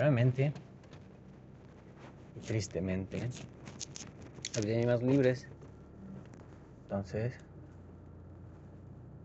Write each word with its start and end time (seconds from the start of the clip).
realmente 0.00 0.54
y 2.34 2.40
tristemente 2.40 3.28
habría 4.56 4.86
más 4.86 5.02
libres. 5.02 5.46
Entonces, 6.84 7.34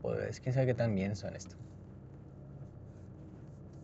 pues 0.01 0.41
quién 0.41 0.53
sabe 0.53 0.67
qué 0.67 0.73
tan 0.73 0.93
bien 0.93 1.15
son 1.15 1.33
esto. 1.33 1.55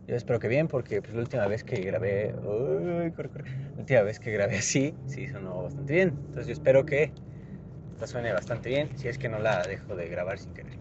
Yo 0.05 0.17
espero 0.17 0.39
que 0.39 0.49
bien, 0.49 0.67
porque 0.67 1.01
pues, 1.01 1.13
la 1.13 1.21
última 1.21 1.47
vez 1.47 1.63
que 1.63 1.79
grabé. 1.81 2.33
Uy, 2.33 3.11
corre, 3.11 3.29
corre, 3.29 3.51
la 3.75 3.79
última 3.79 4.01
vez 4.01 4.19
que 4.19 4.31
grabé 4.31 4.57
así, 4.57 4.93
sí 5.07 5.29
sonó 5.29 5.63
bastante 5.63 5.93
bien. 5.93 6.09
Entonces 6.09 6.47
yo 6.47 6.53
espero 6.53 6.85
que 6.85 7.13
esta 7.93 8.07
suene 8.07 8.33
bastante 8.33 8.67
bien, 8.67 8.97
si 8.97 9.07
es 9.07 9.17
que 9.17 9.29
no 9.29 9.39
la 9.39 9.65
dejo 9.65 9.95
de 9.95 10.09
grabar 10.09 10.39
sin 10.39 10.53
querer. 10.53 10.77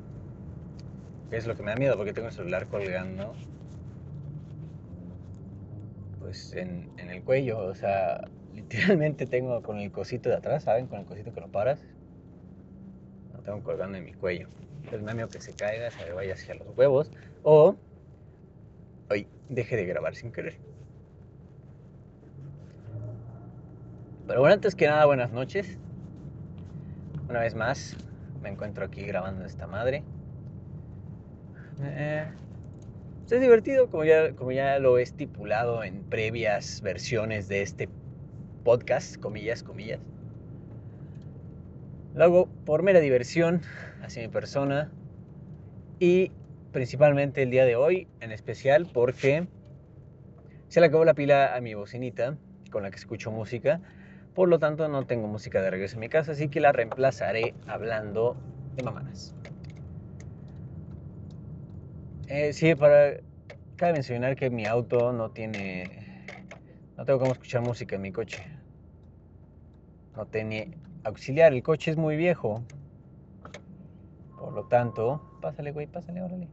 Es 1.31 1.47
lo 1.47 1.55
que 1.55 1.63
me 1.63 1.71
da 1.71 1.77
miedo, 1.77 1.97
porque 1.97 2.13
tengo 2.13 2.27
el 2.27 2.35
celular 2.35 2.67
colgando. 2.67 3.33
Pues 6.31 6.53
en, 6.53 6.89
el 6.97 7.25
cuello, 7.25 7.59
o 7.59 7.75
sea, 7.75 8.21
literalmente 8.55 9.27
tengo 9.27 9.63
con 9.63 9.79
el 9.79 9.91
cosito 9.91 10.29
de 10.29 10.37
atrás, 10.37 10.63
¿saben? 10.63 10.87
Con 10.87 11.01
el 11.01 11.05
cosito 11.05 11.35
que 11.35 11.41
lo 11.41 11.49
paras. 11.49 11.83
Lo 13.35 13.41
tengo 13.41 13.61
colgando 13.65 13.99
en 13.99 14.05
mi 14.05 14.13
cuello. 14.13 14.47
Entonces 14.85 15.03
me 15.03 15.27
que 15.27 15.41
se 15.41 15.55
caiga, 15.55 15.91
se 15.91 16.13
vaya 16.13 16.35
hacia 16.35 16.55
los 16.55 16.69
huevos. 16.79 17.11
O 17.43 17.75
hoy 19.11 19.27
deje 19.49 19.75
de 19.75 19.87
grabar 19.87 20.15
sin 20.15 20.31
querer. 20.31 20.57
Pero 24.29 24.39
bueno, 24.39 24.55
antes 24.55 24.77
que 24.77 24.87
nada, 24.87 25.05
buenas 25.07 25.33
noches. 25.33 25.81
Una 27.29 27.41
vez 27.41 27.57
más, 27.57 27.97
me 28.41 28.51
encuentro 28.51 28.85
aquí 28.85 29.03
grabando 29.03 29.45
esta 29.45 29.67
madre. 29.67 30.05
Eh, 31.83 32.25
es 33.37 33.41
divertido, 33.41 33.89
como 33.89 34.05
ya, 34.05 34.79
lo 34.79 34.99
he 34.99 35.03
estipulado 35.03 35.85
en 35.85 36.03
previas 36.03 36.83
versiones 36.83 37.49
de 37.49 37.63
este 37.63 37.89
podcast, 38.65 39.17
comillas, 39.19 39.63
comillas. 39.63 40.01
Lo 42.15 42.25
hago 42.25 42.49
por 42.65 42.83
mera 42.83 42.99
diversión 42.99 43.63
hacia 44.03 44.23
mi 44.23 44.29
persona 44.29 44.91
y 46.01 46.33
principalmente 46.73 47.43
el 47.43 47.51
día 47.51 47.65
de 47.65 47.77
hoy 47.77 48.09
en 48.21 48.33
especial 48.33 48.89
porque 48.93 49.47
se 50.69 50.81
le 50.81 50.87
acabó 50.87 51.05
la 51.05 51.15
pila 51.15 51.55
a 51.55 51.61
mi 51.61 51.75
bocinita 51.75 52.37
con 52.73 52.83
la 52.83 52.91
que 52.91 52.97
escucho 52.97 53.31
música. 53.31 53.81
Por 54.35 54.49
lo 54.49 54.59
tanto, 54.59 54.89
no 54.89 55.07
tengo 55.07 55.29
música 55.29 55.63
de 55.63 55.71
regreso 55.71 55.95
en 55.95 56.01
mi 56.01 56.09
casa, 56.09 56.33
así 56.33 56.49
que 56.49 56.61
la 56.61 56.73
reemplazaré 56.73 57.55
hablando 57.67 58.37
de 58.75 58.83
mamanas. 58.83 59.35
Eh, 62.31 62.53
sí, 62.53 62.75
para. 62.75 63.21
Cabe 63.77 63.95
mencionar 63.95 64.37
que 64.37 64.51
mi 64.51 64.67
auto 64.67 65.13
no 65.13 65.31
tiene. 65.31 66.27
No 66.97 67.05
tengo 67.05 67.19
cómo 67.19 67.33
escuchar 67.33 67.63
música 67.63 67.97
en 67.97 68.03
mi 68.03 68.13
coche. 68.13 68.43
No 70.17 70.27
tiene 70.27 70.79
auxiliar. 71.05 71.53
El 71.53 71.63
coche 71.63 71.91
es 71.91 71.97
muy 71.97 72.17
viejo. 72.17 72.63
Por 74.39 74.53
lo 74.53 74.65
tanto. 74.69 75.21
Pásale, 75.43 75.73
güey, 75.73 75.87
pásale, 75.87 76.23
órale 76.23 76.49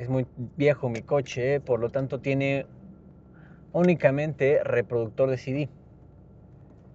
es 0.00 0.08
muy 0.08 0.26
viejo 0.56 0.88
mi 0.88 1.02
coche, 1.02 1.60
por 1.60 1.78
lo 1.78 1.90
tanto 1.90 2.20
tiene 2.20 2.64
únicamente 3.72 4.62
reproductor 4.64 5.28
de 5.28 5.36
CD. 5.36 5.68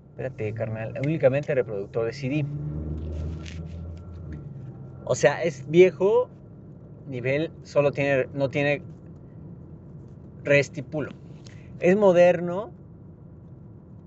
Espérate, 0.10 0.54
carnal, 0.54 1.00
únicamente 1.04 1.54
reproductor 1.54 2.06
de 2.06 2.14
CD. 2.14 2.46
O 5.04 5.14
sea, 5.14 5.44
es 5.44 5.70
viejo, 5.70 6.30
nivel, 7.08 7.52
solo 7.64 7.92
tiene, 7.92 8.28
no 8.34 8.50
tiene 8.50 8.82
restipulo. 10.44 11.12
Es 11.80 11.96
moderno 11.96 12.72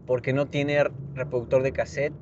porque 0.06 0.32
no 0.32 0.46
tiene 0.46 0.82
reproductor 1.14 1.62
de 1.62 1.72
cassette 1.72 2.14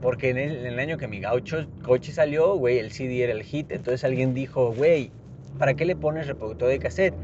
porque 0.00 0.30
en 0.30 0.38
el, 0.38 0.78
año 0.78 0.96
que 0.96 1.08
mi 1.08 1.20
gaucho 1.20 1.66
coche 1.82 2.12
salió, 2.12 2.56
güey, 2.56 2.78
el 2.78 2.90
CD 2.90 3.22
era 3.22 3.32
el 3.32 3.42
hit. 3.42 3.70
Entonces 3.70 4.02
alguien 4.02 4.32
dijo, 4.32 4.72
güey, 4.72 5.10
¿para 5.58 5.74
qué 5.74 5.84
le 5.84 5.94
pones 5.94 6.26
reproductor 6.26 6.68
de 6.68 6.78
cassette? 6.78 7.14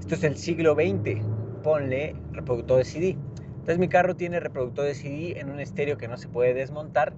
Esto 0.00 0.14
es 0.14 0.24
el 0.24 0.36
siglo 0.36 0.74
XX, 0.74 1.22
ponle 1.62 2.16
reproductor 2.32 2.78
de 2.78 2.84
CD. 2.84 3.16
Entonces 3.50 3.78
mi 3.78 3.88
carro 3.88 4.16
tiene 4.16 4.40
reproductor 4.40 4.86
de 4.86 4.94
CD 4.94 5.38
en 5.38 5.50
un 5.50 5.60
estéreo 5.60 5.98
que 5.98 6.08
no 6.08 6.16
se 6.16 6.28
puede 6.28 6.54
desmontar. 6.54 7.12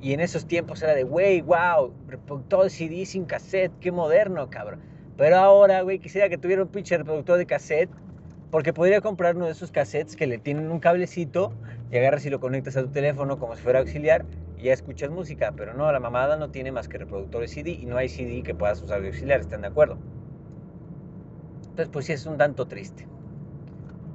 Y 0.00 0.12
en 0.12 0.20
esos 0.20 0.46
tiempos 0.46 0.82
era 0.82 0.94
de, 0.94 1.04
güey, 1.04 1.40
wow, 1.40 1.94
reproductor 2.06 2.64
de 2.64 2.70
CD 2.70 3.06
sin 3.06 3.24
cassette, 3.24 3.72
qué 3.80 3.90
moderno, 3.92 4.50
cabrón. 4.50 4.80
Pero 5.16 5.36
ahora, 5.36 5.80
güey, 5.82 5.98
quisiera 5.98 6.28
que 6.28 6.38
tuviera 6.38 6.62
un 6.62 6.68
pinche 6.68 6.96
reproductor 6.98 7.38
de 7.38 7.46
cassette, 7.46 7.90
porque 8.50 8.72
podría 8.72 9.00
comprar 9.00 9.36
uno 9.36 9.46
de 9.46 9.52
esos 9.52 9.70
cassettes 9.70 10.16
que 10.16 10.26
le 10.26 10.38
tienen 10.38 10.70
un 10.70 10.80
cablecito 10.80 11.52
y 11.90 11.96
agarras 11.96 12.24
y 12.26 12.30
lo 12.30 12.40
conectas 12.40 12.76
a 12.76 12.82
tu 12.82 12.90
teléfono 12.90 13.38
como 13.38 13.56
si 13.56 13.62
fuera 13.62 13.80
auxiliar 13.80 14.26
y 14.56 14.64
ya 14.64 14.72
escuchas 14.72 15.10
música. 15.10 15.52
Pero 15.56 15.74
no, 15.74 15.90
la 15.90 16.00
mamada 16.00 16.36
no 16.36 16.50
tiene 16.50 16.72
más 16.72 16.88
que 16.88 16.98
reproductor 16.98 17.40
de 17.40 17.48
CD 17.48 17.70
y 17.70 17.86
no 17.86 17.96
hay 17.96 18.08
CD 18.08 18.42
que 18.42 18.54
puedas 18.54 18.82
usar 18.82 19.00
de 19.00 19.08
auxiliar, 19.08 19.40
¿están 19.40 19.62
de 19.62 19.68
acuerdo? 19.68 19.98
Entonces, 21.70 21.90
pues 21.92 22.06
sí, 22.06 22.12
es 22.12 22.24
un 22.26 22.38
tanto 22.38 22.66
triste. 22.66 23.06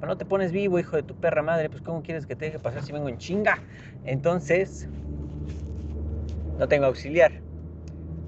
Pero 0.00 0.10
no 0.12 0.18
te 0.18 0.24
pones 0.24 0.50
vivo, 0.50 0.80
hijo 0.80 0.96
de 0.96 1.04
tu 1.04 1.14
perra 1.14 1.42
madre, 1.42 1.70
pues 1.70 1.82
¿cómo 1.82 2.02
quieres 2.02 2.26
que 2.26 2.34
te 2.34 2.46
deje 2.46 2.58
pasar 2.58 2.82
si 2.82 2.92
vengo 2.92 3.08
en 3.08 3.18
chinga? 3.18 3.62
Entonces, 4.02 4.88
no 6.62 6.68
tengo 6.68 6.86
auxiliar. 6.86 7.32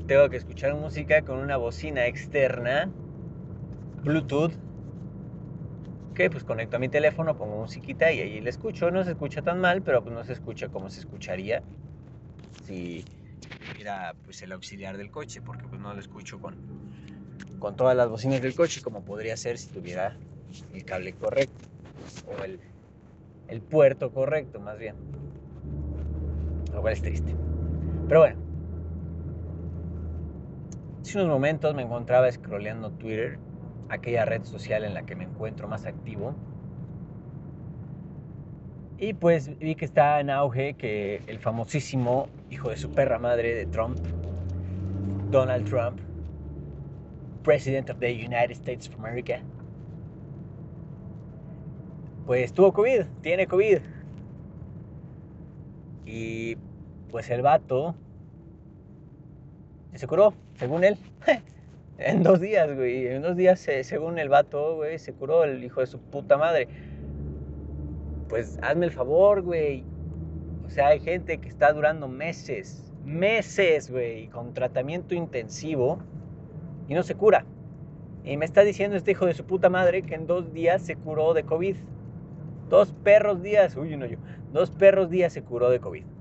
Tengo 0.09 0.29
que 0.29 0.39
escuchar 0.39 0.75
música 0.75 1.23
con 1.23 1.39
una 1.39 1.57
bocina 1.57 2.09
externa, 2.09 2.91
Bluetooth, 4.03 4.51
que 6.17 6.29
pues 6.31 6.43
conecto 6.43 6.75
a 6.75 6.81
mi 6.81 6.89
teléfono, 6.89 7.39
pongo 7.39 7.61
musiquita 7.61 8.11
y 8.11 8.19
ahí 8.19 8.41
le 8.41 8.51
escucho. 8.51 8.91
No 8.91 9.05
se 9.05 9.13
escucha 9.13 9.41
tan 9.43 9.61
mal, 9.61 9.83
pero 9.83 10.03
pues 10.03 10.13
no 10.13 10.25
se 10.25 10.33
escucha 10.33 10.67
como 10.67 10.91
se 10.91 10.99
escucharía 10.99 11.63
si 12.67 13.05
tuviera 13.71 14.17
pues 14.25 14.43
el 14.43 14.51
auxiliar 14.51 14.97
del 14.97 15.13
coche, 15.13 15.41
porque 15.41 15.69
pues 15.69 15.81
no 15.81 15.95
lo 15.95 16.01
escucho 16.01 16.41
con, 16.41 16.57
con 17.61 17.77
todas 17.77 17.97
las 17.97 18.09
bocinas 18.09 18.43
del 18.43 18.57
coche 18.57 18.83
como 18.83 19.05
podría 19.05 19.37
ser 19.37 19.59
si 19.59 19.71
tuviera 19.71 20.19
el 20.73 20.85
cable 20.85 21.13
correcto 21.13 21.69
o 22.27 22.43
el, 22.43 22.59
el 23.47 23.61
puerto 23.61 24.11
correcto 24.11 24.59
más 24.59 24.77
bien. 24.77 24.97
Lo 26.73 26.81
cual 26.81 26.95
es 26.95 27.01
triste. 27.01 27.44
Pero 28.09 28.21
bueno. 28.21 28.37
Hace 31.01 31.19
unos 31.19 31.29
momentos 31.29 31.75
me 31.75 31.83
encontraba 31.83 32.31
scrolleando 32.31 32.91
Twitter 32.93 33.39
aquella 33.89 34.25
red 34.25 34.43
social 34.45 34.85
en 34.85 34.95
la 34.95 35.05
que 35.05 35.15
me 35.15 35.25
encuentro 35.25 35.69
más 35.69 35.87
activo. 35.87 36.35
Y 38.99 39.13
pues 39.13 39.59
vi 39.59 39.75
que 39.75 39.85
está 39.85 40.21
en 40.21 40.31
auge 40.31 40.75
que 40.75 41.23
el 41.27 41.39
famosísimo 41.39 42.29
hijo 42.51 42.71
de 42.71 42.77
su 42.77 42.91
perra 42.91 43.19
madre 43.19 43.55
de 43.55 43.67
Trump, 43.67 43.99
Donald 45.31 45.69
Trump, 45.69 46.01
President 47.43 47.91
of 47.91 47.99
the 47.99 48.13
United 48.13 48.53
States 48.53 48.89
of 48.89 48.99
America, 48.99 49.41
pues 52.25 52.53
tuvo 52.53 52.73
COVID, 52.73 53.03
tiene 53.21 53.47
COVID. 53.47 53.79
Y 56.07 56.57
pues 57.15 57.31
el 57.31 57.43
vato 57.43 57.95
se 59.95 60.05
curó, 60.09 60.35
según 60.55 60.83
él. 60.83 60.99
En 61.99 62.25
dos 62.25 62.41
días, 62.41 62.75
güey. 62.75 63.07
En 63.07 63.23
dos 63.23 63.37
días, 63.37 63.69
según 63.83 64.19
el 64.19 64.29
vato, 64.29 64.75
güey, 64.75 64.99
se 64.99 65.13
curó 65.13 65.45
el 65.45 65.63
hijo 65.63 65.79
de 65.79 65.87
su 65.87 66.01
puta 66.01 66.37
madre. 66.37 66.67
Pues 68.29 68.59
hazme 68.63 68.87
el 68.87 68.91
favor, 68.91 69.43
güey. 69.43 69.85
O 70.67 70.71
sea, 70.71 70.89
hay 70.89 70.99
gente 70.99 71.39
que 71.39 71.49
está 71.49 71.73
durando 71.73 72.09
meses, 72.09 72.93
meses, 73.05 73.93
güey, 73.93 74.27
con 74.27 74.53
tratamiento 74.53 75.15
intensivo 75.15 76.01
y 76.89 76.95
no 76.95 77.05
se 77.05 77.15
cura. 77.15 77.47
Y 78.25 78.37
me 78.37 78.45
está 78.45 78.63
diciendo 78.63 78.97
este 78.97 79.13
hijo 79.13 79.27
de 79.27 79.35
su 79.35 79.45
puta 79.45 79.71
madre 79.71 80.03
que 80.03 80.17
en 80.17 80.27
dos 80.27 80.53
días 80.53 80.83
se 80.83 80.97
curó 80.97 81.33
de 81.33 81.45
COVID. 81.45 81.77
Dos 82.69 82.93
perros 83.05 83.41
días, 83.41 83.77
uy, 83.77 83.97
no 83.97 84.05
yo. 84.05 84.17
Dos 84.53 84.73
perros 84.73 85.11
días 85.11 85.33
se 85.33 85.43
curó 85.45 85.71
de 85.71 85.79
COVID. 85.79 86.14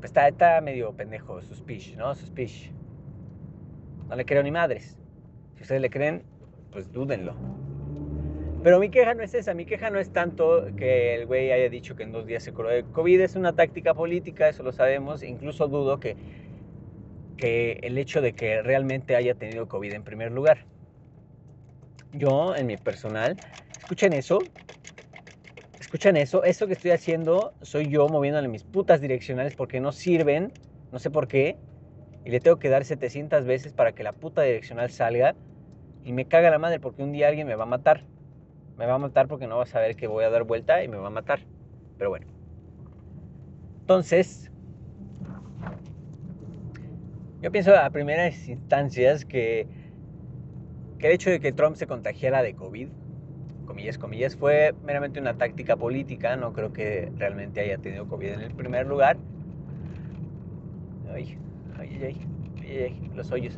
Pues 0.00 0.10
está, 0.10 0.28
está 0.28 0.60
medio 0.62 0.92
pendejo 0.92 1.42
su 1.42 1.54
speech, 1.54 1.94
¿no? 1.96 2.14
Su 2.14 2.26
speech. 2.26 2.70
No 4.08 4.16
le 4.16 4.24
creo 4.24 4.42
ni 4.42 4.50
madres. 4.50 4.96
Si 5.56 5.62
ustedes 5.62 5.82
le 5.82 5.90
creen, 5.90 6.22
pues 6.72 6.90
dúdenlo. 6.90 7.34
Pero 8.62 8.78
mi 8.78 8.90
queja 8.90 9.12
no 9.12 9.22
es 9.22 9.34
esa, 9.34 9.52
mi 9.52 9.66
queja 9.66 9.90
no 9.90 9.98
es 9.98 10.10
tanto 10.10 10.66
que 10.76 11.14
el 11.14 11.26
güey 11.26 11.52
haya 11.52 11.68
dicho 11.68 11.96
que 11.96 12.02
en 12.02 12.12
dos 12.12 12.26
días 12.26 12.42
se 12.42 12.52
curó 12.52 12.70
de 12.70 12.82
COVID, 12.82 13.20
es 13.20 13.36
una 13.36 13.54
táctica 13.54 13.94
política, 13.94 14.48
eso 14.48 14.62
lo 14.62 14.72
sabemos, 14.72 15.22
incluso 15.22 15.68
dudo 15.68 16.00
que, 16.00 16.16
que 17.36 17.80
el 17.82 17.96
hecho 17.96 18.20
de 18.20 18.32
que 18.32 18.62
realmente 18.62 19.16
haya 19.16 19.34
tenido 19.34 19.68
COVID 19.68 19.92
en 19.92 20.02
primer 20.02 20.32
lugar. 20.32 20.64
Yo, 22.12 22.54
en 22.54 22.66
mi 22.66 22.76
personal, 22.76 23.36
escuchen 23.78 24.12
eso, 24.12 24.40
escuchen 25.90 26.16
eso, 26.16 26.44
eso 26.44 26.68
que 26.68 26.74
estoy 26.74 26.92
haciendo 26.92 27.52
soy 27.62 27.88
yo 27.88 28.08
moviéndole 28.08 28.46
mis 28.46 28.62
putas 28.62 29.00
direccionales 29.00 29.56
porque 29.56 29.80
no 29.80 29.90
sirven, 29.90 30.52
no 30.92 31.00
sé 31.00 31.10
por 31.10 31.26
qué, 31.26 31.56
y 32.24 32.30
le 32.30 32.38
tengo 32.38 32.60
que 32.60 32.68
dar 32.68 32.84
700 32.84 33.44
veces 33.44 33.72
para 33.72 33.90
que 33.90 34.04
la 34.04 34.12
puta 34.12 34.42
direccional 34.42 34.92
salga 34.92 35.34
y 36.04 36.12
me 36.12 36.26
caga 36.26 36.48
la 36.48 36.60
madre 36.60 36.78
porque 36.78 37.02
un 37.02 37.10
día 37.10 37.26
alguien 37.26 37.48
me 37.48 37.56
va 37.56 37.64
a 37.64 37.66
matar. 37.66 38.04
Me 38.78 38.86
va 38.86 38.94
a 38.94 38.98
matar 38.98 39.26
porque 39.26 39.48
no 39.48 39.56
va 39.56 39.64
a 39.64 39.66
saber 39.66 39.96
que 39.96 40.06
voy 40.06 40.22
a 40.22 40.30
dar 40.30 40.44
vuelta 40.44 40.84
y 40.84 40.86
me 40.86 40.96
va 40.96 41.08
a 41.08 41.10
matar. 41.10 41.40
Pero 41.98 42.10
bueno. 42.10 42.28
Entonces, 43.80 44.48
yo 47.42 47.50
pienso 47.50 47.76
a 47.76 47.90
primeras 47.90 48.46
instancias 48.46 49.24
que, 49.24 49.66
que 51.00 51.08
el 51.08 51.14
hecho 51.14 51.30
de 51.30 51.40
que 51.40 51.50
Trump 51.50 51.74
se 51.74 51.88
contagiara 51.88 52.44
de 52.44 52.54
COVID, 52.54 52.90
comillas, 53.70 53.98
comillas, 53.98 54.34
fue 54.34 54.74
meramente 54.84 55.20
una 55.20 55.34
táctica 55.38 55.76
política. 55.76 56.36
No 56.36 56.52
creo 56.52 56.72
que 56.72 57.12
realmente 57.16 57.60
haya 57.60 57.78
tenido 57.78 58.08
COVID 58.08 58.26
en 58.26 58.40
el 58.40 58.52
primer 58.52 58.86
lugar. 58.88 59.16
Ay, 61.14 61.38
ay, 61.78 62.00
ay, 62.02 62.16
ay, 62.66 63.10
los 63.14 63.30
hoyos. 63.30 63.56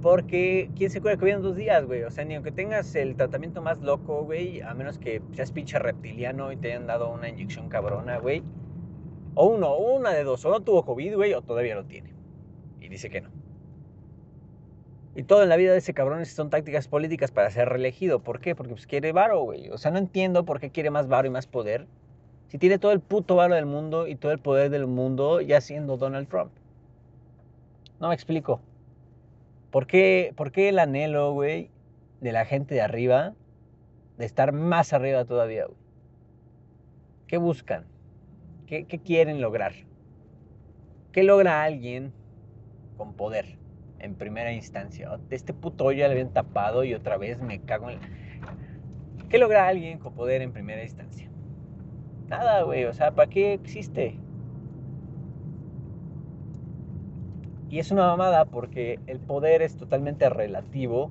Porque, 0.00 0.70
¿quién 0.76 0.90
se 0.90 1.00
cura 1.00 1.16
COVID 1.16 1.32
en 1.32 1.42
dos 1.42 1.56
días, 1.56 1.84
güey? 1.84 2.04
O 2.04 2.10
sea, 2.12 2.24
ni 2.24 2.36
aunque 2.36 2.52
tengas 2.52 2.94
el 2.94 3.16
tratamiento 3.16 3.60
más 3.62 3.80
loco, 3.80 4.22
güey, 4.22 4.60
a 4.60 4.72
menos 4.72 4.98
que 4.98 5.20
seas 5.32 5.50
pinche 5.50 5.80
reptiliano 5.80 6.52
y 6.52 6.56
te 6.56 6.68
hayan 6.68 6.86
dado 6.86 7.12
una 7.12 7.28
inyección 7.28 7.68
cabrona, 7.68 8.18
güey. 8.18 8.44
O 9.34 9.48
uno, 9.48 9.76
una 9.76 10.10
de 10.10 10.22
dos, 10.22 10.44
o 10.44 10.50
no 10.50 10.60
tuvo 10.60 10.84
COVID, 10.84 11.16
güey, 11.16 11.34
o 11.34 11.42
todavía 11.42 11.74
lo 11.74 11.84
tiene. 11.84 12.14
Y 12.80 12.88
dice 12.88 13.10
que 13.10 13.22
no. 13.22 13.35
Y 15.16 15.22
todo 15.22 15.42
en 15.42 15.48
la 15.48 15.56
vida 15.56 15.72
de 15.72 15.78
ese 15.78 15.94
cabrón 15.94 16.26
son 16.26 16.50
tácticas 16.50 16.88
políticas 16.88 17.30
para 17.30 17.50
ser 17.50 17.70
reelegido. 17.70 18.20
¿Por 18.20 18.38
qué? 18.38 18.54
Porque 18.54 18.74
pues 18.74 18.86
quiere 18.86 19.12
varo, 19.12 19.40
güey. 19.40 19.70
O 19.70 19.78
sea, 19.78 19.90
no 19.90 19.96
entiendo 19.96 20.44
por 20.44 20.60
qué 20.60 20.70
quiere 20.70 20.90
más 20.90 21.08
varo 21.08 21.26
y 21.26 21.30
más 21.30 21.46
poder. 21.46 21.86
Si 22.48 22.58
tiene 22.58 22.78
todo 22.78 22.92
el 22.92 23.00
puto 23.00 23.34
varo 23.34 23.54
del 23.54 23.64
mundo 23.64 24.06
y 24.06 24.16
todo 24.16 24.30
el 24.32 24.38
poder 24.38 24.68
del 24.68 24.86
mundo 24.86 25.40
ya 25.40 25.62
siendo 25.62 25.96
Donald 25.96 26.28
Trump. 26.28 26.52
No 27.98 28.08
me 28.08 28.14
explico. 28.14 28.60
¿Por 29.70 29.86
qué, 29.86 30.34
por 30.36 30.52
qué 30.52 30.68
el 30.68 30.78
anhelo, 30.78 31.32
güey, 31.32 31.70
de 32.20 32.32
la 32.32 32.44
gente 32.44 32.74
de 32.74 32.82
arriba 32.82 33.32
de 34.18 34.26
estar 34.26 34.52
más 34.52 34.92
arriba 34.92 35.24
todavía, 35.24 35.64
güey? 35.64 35.78
¿Qué 37.26 37.38
buscan? 37.38 37.86
¿Qué, 38.66 38.84
¿Qué 38.84 38.98
quieren 38.98 39.40
lograr? 39.40 39.72
¿Qué 41.12 41.22
logra 41.22 41.62
alguien 41.62 42.12
con 42.98 43.14
poder? 43.14 43.56
En 43.98 44.14
primera 44.14 44.52
instancia. 44.52 45.18
Este 45.30 45.52
puto 45.52 45.92
ya 45.92 46.06
le 46.08 46.12
habían 46.12 46.32
tapado 46.32 46.84
y 46.84 46.94
otra 46.94 47.16
vez 47.16 47.40
me 47.40 47.60
cago 47.60 47.90
en... 47.90 47.98
¿Qué 49.28 49.38
logra 49.38 49.66
alguien 49.66 49.98
con 49.98 50.14
poder 50.14 50.42
en 50.42 50.52
primera 50.52 50.82
instancia? 50.82 51.28
Nada, 52.28 52.62
güey. 52.62 52.84
O 52.84 52.92
sea, 52.92 53.12
¿para 53.12 53.30
qué 53.30 53.54
existe? 53.54 54.18
Y 57.68 57.78
es 57.78 57.90
una 57.90 58.06
mamada 58.06 58.44
porque 58.44 59.00
el 59.06 59.18
poder 59.18 59.62
es 59.62 59.76
totalmente 59.76 60.28
relativo. 60.30 61.10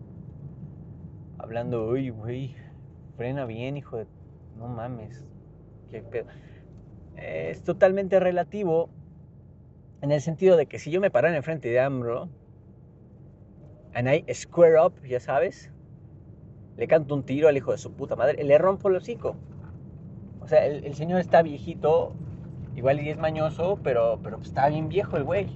Hablando, 1.38 1.88
uy, 1.90 2.10
güey, 2.10 2.56
frena 3.18 3.46
bien, 3.46 3.78
hijo 3.78 3.98
de... 3.98 4.08
No 4.58 4.68
mames. 4.68 5.24
¿Qué 5.92 6.02
pedo? 6.02 6.28
Es 7.18 7.64
totalmente 7.64 8.20
relativo 8.20 8.90
en 10.02 10.12
el 10.12 10.22
sentido 10.22 10.56
de 10.58 10.66
que 10.66 10.80
si 10.80 10.92
yo 10.92 11.02
me 11.02 11.12
parara 11.12 11.36
enfrente 11.36 11.70
de 11.70 11.80
AMRO 11.80 12.30
and 13.95 14.09
I 14.09 14.25
square 14.33 14.77
up, 14.77 14.94
ya 15.07 15.19
sabes, 15.19 15.71
le 16.77 16.88
canto 16.88 17.15
un 17.15 17.24
tiro 17.24 17.47
al 17.47 17.56
hijo 17.56 17.71
de 17.71 17.77
su 17.77 17.94
puta 17.94 18.15
madre, 18.15 18.44
le 18.44 18.57
rompo 18.57 18.89
el 18.89 18.97
hocico. 18.97 19.38
O 20.42 20.47
sea, 20.47 20.65
el, 20.65 20.94
señor 20.94 21.21
está 21.21 21.42
viejito, 21.42 22.13
igual 22.75 23.00
y 23.00 23.09
es 23.09 23.18
mañoso, 23.18 23.80
pero, 23.81 24.19
pero 24.21 24.39
está 24.42 24.68
bien 24.68 24.89
viejo 24.89 25.15
el 25.15 25.24
güey. 25.24 25.47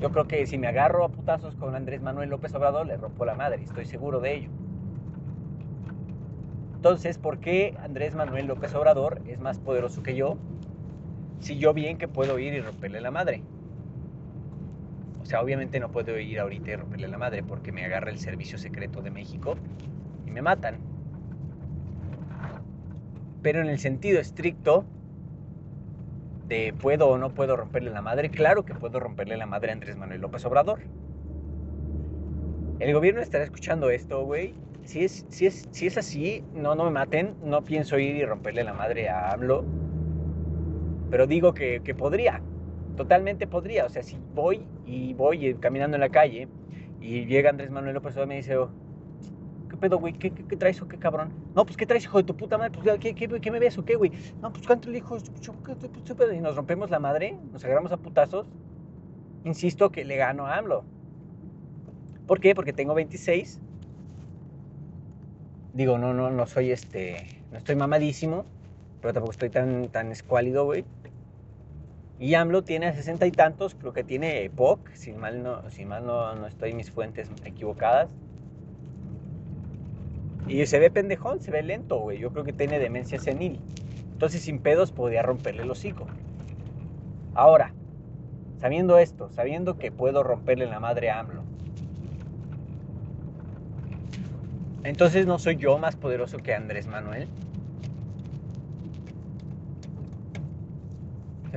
Yo 0.00 0.10
creo 0.10 0.26
que 0.26 0.44
si 0.46 0.58
me 0.58 0.66
agarro 0.66 1.04
a 1.04 1.08
putazos 1.10 1.54
con 1.54 1.76
Andrés 1.76 2.00
Manuel 2.00 2.30
López 2.30 2.54
Obrador, 2.54 2.86
le 2.86 2.96
rompo 2.96 3.24
la 3.26 3.34
madre, 3.34 3.62
estoy 3.62 3.84
seguro 3.84 4.20
de 4.20 4.34
ello. 4.34 4.50
Entonces, 6.74 7.18
¿por 7.18 7.38
qué 7.38 7.76
Andrés 7.84 8.14
Manuel 8.14 8.46
López 8.46 8.74
Obrador 8.74 9.20
es 9.28 9.38
más 9.38 9.60
poderoso 9.60 10.02
que 10.02 10.16
yo? 10.16 10.38
Si 11.38 11.58
yo 11.58 11.74
bien 11.74 11.98
que 11.98 12.08
puedo 12.08 12.38
ir 12.38 12.54
y 12.54 12.60
romperle 12.60 13.00
la 13.00 13.10
madre. 13.10 13.42
O 15.22 15.26
sea, 15.26 15.40
obviamente 15.40 15.78
no 15.78 15.90
puedo 15.90 16.18
ir 16.18 16.40
ahorita 16.40 16.70
y 16.72 16.76
romperle 16.76 17.08
la 17.08 17.18
madre 17.18 17.42
porque 17.42 17.72
me 17.72 17.84
agarra 17.84 18.10
el 18.10 18.18
Servicio 18.18 18.58
Secreto 18.58 19.02
de 19.02 19.10
México 19.10 19.56
y 20.26 20.30
me 20.30 20.42
matan. 20.42 20.78
Pero 23.40 23.60
en 23.60 23.68
el 23.68 23.78
sentido 23.78 24.20
estricto 24.20 24.84
de 26.48 26.74
puedo 26.78 27.08
o 27.08 27.18
no 27.18 27.30
puedo 27.30 27.56
romperle 27.56 27.90
la 27.90 28.02
madre, 28.02 28.30
claro 28.30 28.64
que 28.64 28.74
puedo 28.74 29.00
romperle 29.00 29.36
la 29.36 29.46
madre 29.46 29.70
a 29.70 29.74
Andrés 29.74 29.96
Manuel 29.96 30.20
López 30.20 30.44
Obrador. 30.44 30.80
El 32.80 32.92
gobierno 32.92 33.20
estará 33.20 33.44
escuchando 33.44 33.90
esto, 33.90 34.24
güey. 34.24 34.54
Si 34.84 35.04
es, 35.04 35.24
si, 35.28 35.46
es, 35.46 35.68
si 35.70 35.86
es 35.86 35.96
así, 35.96 36.44
no, 36.52 36.74
no 36.74 36.84
me 36.84 36.90
maten. 36.90 37.36
No 37.44 37.62
pienso 37.62 37.96
ir 37.98 38.16
y 38.16 38.24
romperle 38.24 38.64
la 38.64 38.74
madre 38.74 39.08
a 39.08 39.30
AMLO. 39.30 39.64
Pero 41.10 41.28
digo 41.28 41.54
que, 41.54 41.80
que 41.84 41.94
podría 41.94 42.42
totalmente 42.96 43.46
podría. 43.46 43.86
O 43.86 43.88
sea, 43.88 44.02
si 44.02 44.18
voy 44.34 44.66
y 44.86 45.14
voy 45.14 45.54
caminando 45.54 45.96
en 45.96 46.00
la 46.00 46.08
calle 46.08 46.48
y 47.00 47.26
llega 47.26 47.50
Andrés 47.50 47.70
Manuel 47.70 47.94
López 47.94 48.12
Obrador 48.12 48.26
y 48.26 48.28
me 48.28 48.36
dice, 48.36 48.56
oh, 48.56 48.70
¿qué 49.68 49.76
pedo, 49.76 49.98
güey? 49.98 50.12
¿Qué, 50.12 50.30
¿Qué, 50.30 50.56
traes 50.56 50.80
o 50.82 50.88
qué 50.88 50.98
cabrón? 50.98 51.32
No, 51.54 51.64
pues, 51.64 51.76
¿qué 51.76 51.86
traes, 51.86 52.04
hijo 52.04 52.18
de 52.18 52.24
tu 52.24 52.36
puta 52.36 52.58
madre? 52.58 52.70
Pues, 52.70 52.98
¿qué, 52.98 53.14
qué, 53.14 53.50
me 53.50 53.58
ves 53.58 53.76
o 53.78 53.84
qué, 53.84 53.96
güey? 53.96 54.12
No, 54.40 54.52
pues, 54.52 54.66
¿cuánto 54.66 54.88
le 54.88 54.96
dijo? 54.96 55.16
Y 55.16 56.40
nos 56.40 56.56
rompemos 56.56 56.90
la 56.90 56.98
madre, 56.98 57.36
nos 57.52 57.64
agarramos 57.64 57.92
a 57.92 57.96
putazos. 57.96 58.46
Insisto 59.44 59.90
que 59.90 60.04
le 60.04 60.16
gano 60.16 60.46
a 60.46 60.56
AMLO. 60.56 60.84
¿Por 62.26 62.40
qué? 62.40 62.54
Porque 62.54 62.72
tengo 62.72 62.94
26. 62.94 63.60
Digo, 65.74 65.98
no, 65.98 66.14
no, 66.14 66.30
no 66.30 66.46
soy 66.46 66.70
este, 66.70 67.42
no 67.50 67.58
estoy 67.58 67.74
mamadísimo, 67.74 68.44
pero 69.00 69.14
tampoco 69.14 69.32
estoy 69.32 69.50
tan, 69.50 69.88
tan 69.88 70.12
escuálido, 70.12 70.64
güey. 70.64 70.84
Y 72.22 72.36
AMLO 72.36 72.62
tiene 72.62 72.94
sesenta 72.94 73.26
y 73.26 73.32
tantos, 73.32 73.74
creo 73.74 73.92
que 73.92 74.04
tiene 74.04 74.44
EPOC, 74.44 74.92
si 74.92 75.12
mal 75.12 75.42
no, 75.42 75.68
si 75.70 75.84
mal 75.84 76.06
no, 76.06 76.36
no 76.36 76.46
estoy 76.46 76.72
mis 76.72 76.88
fuentes 76.88 77.28
equivocadas. 77.44 78.10
Y 80.46 80.64
se 80.66 80.78
ve 80.78 80.88
pendejón, 80.88 81.40
se 81.40 81.50
ve 81.50 81.64
lento, 81.64 81.98
güey. 81.98 82.20
Yo 82.20 82.30
creo 82.30 82.44
que 82.44 82.52
tiene 82.52 82.78
demencia 82.78 83.18
senil. 83.18 83.58
Entonces, 84.12 84.42
sin 84.42 84.60
pedos, 84.60 84.92
podía 84.92 85.22
romperle 85.22 85.64
el 85.64 85.70
hocico. 85.72 86.06
Ahora, 87.34 87.74
sabiendo 88.60 88.98
esto, 88.98 89.28
sabiendo 89.30 89.76
que 89.76 89.90
puedo 89.90 90.22
romperle 90.22 90.66
la 90.66 90.78
madre 90.78 91.10
a 91.10 91.18
AMLO, 91.18 91.42
entonces 94.84 95.26
no 95.26 95.40
soy 95.40 95.56
yo 95.56 95.76
más 95.78 95.96
poderoso 95.96 96.38
que 96.38 96.54
Andrés 96.54 96.86
Manuel. 96.86 97.26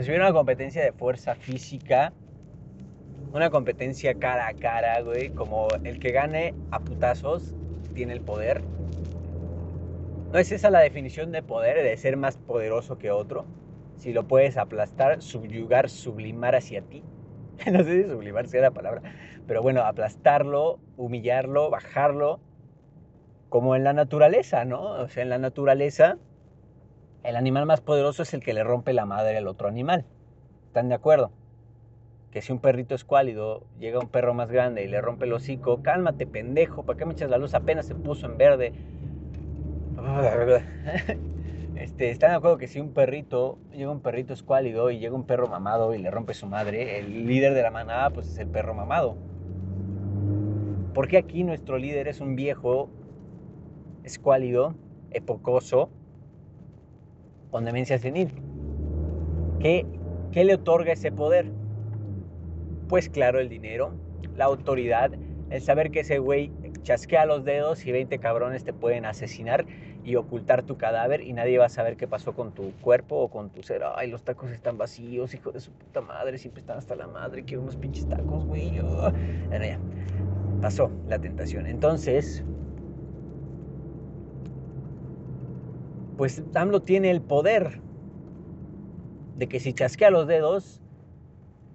Si 0.04 0.10
hubiera 0.10 0.26
una 0.26 0.34
competencia 0.34 0.84
de 0.84 0.92
fuerza 0.92 1.36
física, 1.36 2.12
una 3.32 3.50
competencia 3.50 4.14
cara 4.16 4.48
a 4.48 4.54
cara, 4.54 5.02
güey, 5.02 5.30
como 5.30 5.68
el 5.84 6.00
que 6.00 6.12
gane 6.12 6.54
a 6.72 6.80
putazos 6.80 7.54
tiene 7.94 8.14
el 8.14 8.22
poder. 8.22 8.62
¿No 10.32 10.40
es 10.40 10.52
esa 10.52 10.70
la 10.70 10.80
definición 10.80 11.32
de 11.32 11.42
poder, 11.44 11.82
de 11.82 11.96
ser 11.96 12.18
más 12.18 12.38
poderoso 12.38 12.98
que 12.98 13.12
otro? 13.12 13.46
Si 13.96 14.12
lo 14.12 14.28
puedes 14.28 14.58
aplastar, 14.58 15.22
subyugar, 15.22 15.90
sublimar 15.90 16.56
hacia 16.56 16.82
ti. 16.82 17.04
no 17.72 17.84
sé 17.84 18.04
si 18.04 18.10
sublimar 18.10 18.48
sea 18.48 18.62
la 18.62 18.72
palabra, 18.72 19.02
pero 19.48 19.62
bueno, 19.62 19.82
aplastarlo, 19.82 20.80
humillarlo, 20.98 21.70
bajarlo, 21.70 22.42
como 23.48 23.78
en 23.78 23.86
la 23.86 23.94
naturaleza, 23.94 24.66
¿no? 24.66 24.82
O 24.82 25.08
sea, 25.08 25.24
en 25.24 25.30
la 25.30 25.38
naturaleza 25.38 26.18
el 27.26 27.36
animal 27.36 27.66
más 27.66 27.82
poderoso 27.82 28.24
es 28.24 28.34
el 28.34 28.42
que 28.42 28.54
le 28.54 28.64
rompe 28.64 28.94
la 28.94 29.06
madre 29.06 29.38
al 29.38 29.48
otro 29.48 29.68
animal. 29.68 30.06
¿Están 30.68 30.90
de 30.90 30.96
acuerdo? 30.96 31.32
Que 32.32 32.42
si 32.42 32.52
un 32.52 32.60
perrito 32.60 32.94
es 32.96 33.04
cuálido, 33.04 33.64
llega 33.80 34.00
un 34.00 34.10
perro 34.10 34.34
más 34.34 34.52
grande 34.52 34.84
y 34.84 34.88
le 34.88 35.02
rompe 35.02 35.26
el 35.26 35.34
hocico, 35.34 35.82
cálmate, 35.82 36.28
pendejo, 36.28 36.84
¿para 36.84 37.00
qué 37.00 37.06
me 37.06 37.14
echas 37.14 37.30
la 37.30 37.38
luz? 37.38 37.54
Apenas 37.56 37.88
se 37.88 37.96
puso 37.96 38.28
en 38.28 38.38
verde. 38.38 38.74
Este, 41.76 42.10
¿Están 42.10 42.30
de 42.30 42.38
acuerdo 42.38 42.58
que 42.58 42.68
si 42.68 42.80
un 42.80 42.94
perrito, 42.94 43.58
llega 43.74 43.92
un 43.92 44.00
perrito 44.00 44.34
escuálido 44.34 44.92
y 44.92 45.00
llega 45.00 45.14
un 45.14 45.26
perro 45.26 45.48
mamado 45.48 45.94
y 45.94 45.98
le 45.98 46.10
rompe 46.10 46.34
su 46.34 46.48
madre, 46.48 47.00
el 47.00 47.28
líder 47.28 47.54
de 47.54 47.62
la 47.62 47.70
manada 47.70 48.12
pues 48.12 48.30
es 48.30 48.38
el 48.38 48.48
perro 48.48 48.74
mamado? 48.74 49.18
Porque 50.94 51.18
aquí 51.18 51.44
nuestro 51.44 51.78
líder 51.78 52.08
es 52.08 52.22
un 52.22 52.38
viejo 52.38 52.90
escuálido, 54.06 54.74
epocoso, 55.12 55.90
con 57.52 57.66
demencia 57.66 57.98
senil. 57.98 58.32
¿Qué, 59.60 59.86
¿Qué 60.32 60.44
le 60.44 60.56
otorga 60.56 60.94
ese 60.94 61.12
poder? 61.12 61.46
Pues 62.88 63.10
claro, 63.10 63.40
el 63.40 63.50
dinero, 63.50 63.94
la 64.36 64.46
autoridad, 64.46 65.12
el 65.50 65.62
saber 65.62 65.92
que 65.92 66.02
ese 66.02 66.20
güey 66.20 66.52
chasquea 66.84 67.26
los 67.26 67.44
dedos 67.44 67.86
y 67.86 67.92
20 67.92 68.20
cabrones 68.20 68.64
te 68.64 68.72
pueden 68.72 69.06
asesinar 69.06 69.66
y 70.04 70.16
ocultar 70.16 70.64
tu 70.64 70.78
cadáver 70.78 71.22
y 71.22 71.34
nadie 71.34 71.58
va 71.58 71.66
a 71.66 71.70
saber 71.70 71.98
qué 71.98 72.08
pasó 72.08 72.34
con 72.34 72.54
tu 72.54 72.72
cuerpo 72.82 73.18
o 73.18 73.30
con 73.30 73.50
tu 73.50 73.64
ser. 73.64 73.82
Ay, 73.96 74.10
los 74.10 74.24
tacos 74.24 74.52
están 74.52 74.78
vacíos, 74.78 75.34
hijo 75.34 75.52
de 75.52 75.60
su 75.60 75.72
puta 75.72 76.02
madre, 76.02 76.38
siempre 76.38 76.62
están 76.62 76.78
hasta 76.78 76.96
la 76.96 77.08
madre, 77.08 77.44
quiero 77.44 77.64
unos 77.64 77.76
pinches 77.76 78.08
tacos, 78.08 78.46
güey. 78.46 78.80
Bueno, 78.80 79.66
ya, 79.66 79.80
pasó 80.62 80.92
la 81.08 81.18
tentación. 81.18 81.66
Entonces, 81.66 82.44
pues 86.18 86.44
AMLO 86.54 86.82
tiene 86.82 87.12
el 87.12 87.22
poder 87.22 87.82
de 89.38 89.48
que 89.48 89.60
si 89.60 89.74
chasquea 89.74 90.10
los 90.10 90.28
dedos, 90.28 90.82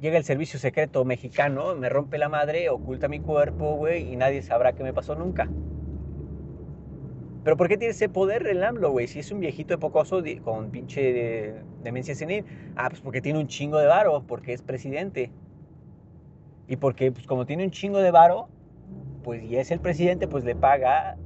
llega 0.00 0.16
el 0.16 0.24
servicio 0.24 0.58
secreto 0.58 1.04
mexicano, 1.04 1.74
me 1.74 1.88
rompe 1.88 2.16
la 2.18 2.28
madre, 2.28 2.70
oculta 2.70 3.08
mi 3.08 3.20
cuerpo, 3.20 3.74
güey, 3.74 4.12
y 4.12 4.16
nadie 4.16 4.42
sabrá 4.42 4.72
qué 4.72 4.82
me 4.82 4.94
pasó 4.94 5.14
nunca. 5.14 5.48
Pero 7.44 7.56
¿por 7.56 7.68
qué 7.68 7.78
tiene 7.78 7.92
ese 7.92 8.08
poder 8.08 8.46
el 8.46 8.62
AMLO, 8.62 8.90
güey? 8.90 9.06
Si 9.06 9.18
es 9.18 9.30
un 9.30 9.40
viejito 9.40 9.74
de 9.74 9.78
pocoso 9.78 10.22
con 10.42 10.70
pinche 10.70 11.54
demencia 11.82 12.14
senil. 12.14 12.44
Ah, 12.76 12.88
pues 12.90 13.00
porque 13.00 13.22
tiene 13.22 13.38
un 13.38 13.46
chingo 13.46 13.78
de 13.78 13.86
varo, 13.86 14.24
porque 14.26 14.52
es 14.52 14.60
presidente. 14.60 15.30
Y 16.68 16.76
porque, 16.76 17.10
pues 17.12 17.26
como 17.26 17.46
tiene 17.46 17.64
un 17.64 17.70
chingo 17.70 17.98
de 17.98 18.10
varo, 18.10 18.48
pues 19.24 19.42
y 19.42 19.56
es 19.56 19.70
el 19.70 19.80
presidente, 19.80 20.28
pues 20.28 20.44
le 20.44 20.54
paga 20.54 21.16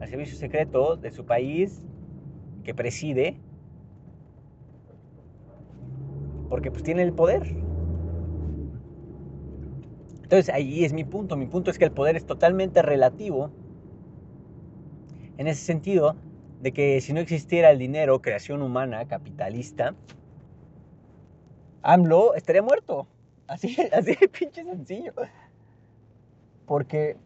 al 0.00 0.08
servicio 0.08 0.36
secreto 0.36 0.96
de 0.96 1.10
su 1.10 1.26
país 1.26 1.82
que 2.66 2.74
preside, 2.74 3.36
porque 6.50 6.72
pues 6.72 6.82
tiene 6.82 7.02
el 7.02 7.12
poder. 7.12 7.42
Entonces 10.24 10.52
ahí 10.52 10.84
es 10.84 10.92
mi 10.92 11.04
punto, 11.04 11.36
mi 11.36 11.46
punto 11.46 11.70
es 11.70 11.78
que 11.78 11.84
el 11.84 11.92
poder 11.92 12.16
es 12.16 12.26
totalmente 12.26 12.82
relativo, 12.82 13.52
en 15.38 15.46
ese 15.46 15.64
sentido 15.64 16.16
de 16.60 16.72
que 16.72 17.00
si 17.00 17.12
no 17.12 17.20
existiera 17.20 17.70
el 17.70 17.78
dinero, 17.78 18.20
creación 18.20 18.62
humana, 18.62 19.06
capitalista, 19.06 19.94
AMLO 21.82 22.34
estaría 22.34 22.62
muerto. 22.62 23.06
Así, 23.46 23.76
así 23.92 24.16
de 24.20 24.28
pinche 24.28 24.64
sencillo. 24.64 25.12
Porque, 26.66 27.16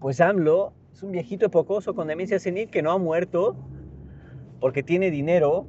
pues 0.00 0.20
AMLO 0.20 0.72
es 0.92 1.04
un 1.04 1.12
viejito 1.12 1.46
epocoso 1.46 1.94
con 1.94 2.08
demencia 2.08 2.40
senil 2.40 2.68
que 2.70 2.82
no 2.82 2.90
ha 2.90 2.98
muerto 2.98 3.54
porque 4.60 4.82
tiene 4.82 5.10
dinero 5.10 5.66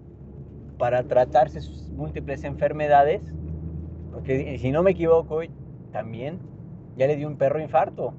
para 0.77 1.03
tratarse 1.03 1.62
sus 1.62 1.89
múltiples 1.91 2.43
enfermedades, 2.43 3.21
porque 4.12 4.57
si 4.60 4.71
no 4.71 4.83
me 4.83 4.91
equivoco, 4.91 5.39
también 5.91 6.39
ya 6.98 7.07
le 7.07 7.15
dio 7.15 7.27
un 7.27 7.38
perro 7.38 7.62
infarto. 7.62 8.13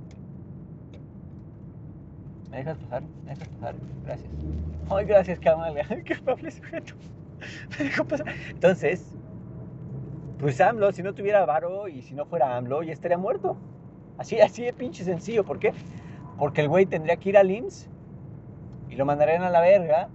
¿Me 2.51 2.59
dejas 2.59 2.79
pasar? 2.79 3.03
¿Me 3.25 3.31
dejas 3.31 3.49
pasar? 3.49 3.75
Gracias. 4.05 4.31
Ay, 4.91 5.05
gracias, 5.07 5.47
amable. 5.47 5.83
qué 6.05 6.15
amable 6.15 6.51
sujeto. 6.51 6.95
Me 7.79 7.85
dejó 7.85 8.05
pasar. 8.05 8.27
Entonces, 8.51 9.15
pues 10.39 10.61
AMLO, 10.61 10.93
si 10.93 11.03
no 11.03 11.15
tuviera 11.15 11.45
varo 11.47 11.89
y 11.89 12.03
si 12.03 12.15
no 12.15 12.27
fuera 12.27 12.57
AMLO, 12.57 12.83
ya 12.83 12.93
estaría 12.93 13.19
muerto. 13.19 13.57
Así, 14.19 14.41
así 14.41 14.63
de 14.63 14.73
pinche 14.73 15.05
sencillo. 15.05 15.45
¿Por 15.45 15.59
qué? 15.59 15.73
Porque 16.39 16.61
el 16.61 16.69
güey 16.69 16.87
tendría 16.87 17.17
que 17.17 17.31
ir 17.31 17.39
al 17.39 17.51
IMSS 17.51 17.89
y 18.91 18.97
lo 18.97 19.07
mandarían 19.07 19.43
a 19.43 19.51
la 19.51 19.61
verga 19.61 20.09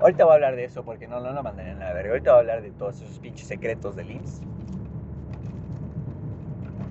Ahorita 0.00 0.24
voy 0.24 0.32
a 0.32 0.34
hablar 0.34 0.56
de 0.56 0.64
eso 0.64 0.84
porque 0.84 1.06
no, 1.06 1.20
no 1.20 1.32
lo 1.32 1.42
mandarían 1.42 1.80
a 1.80 1.86
la 1.86 1.92
verga. 1.94 2.10
Ahorita 2.10 2.30
voy 2.32 2.36
a 2.36 2.40
hablar 2.40 2.62
de 2.62 2.70
todos 2.72 3.00
esos 3.00 3.18
pinches 3.18 3.46
secretos 3.46 3.96
del 3.96 4.10
IMSS. 4.10 4.42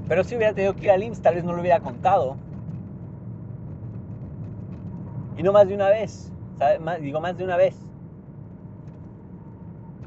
Pero 0.08 0.24
si 0.24 0.36
hubiera 0.36 0.54
tenido 0.54 0.76
que 0.76 0.86
ir 0.86 0.92
al 0.92 1.04
IMSS, 1.04 1.22
tal 1.22 1.36
vez 1.36 1.44
no 1.44 1.54
lo 1.54 1.62
hubiera 1.62 1.80
contado. 1.80 2.38
Y 5.38 5.44
no 5.44 5.52
más 5.52 5.68
de 5.68 5.76
una 5.76 5.90
vez. 5.90 6.32
digo, 7.02 7.20
más 7.20 7.38
de 7.38 7.44
una 7.44 7.58
vez. 7.58 7.76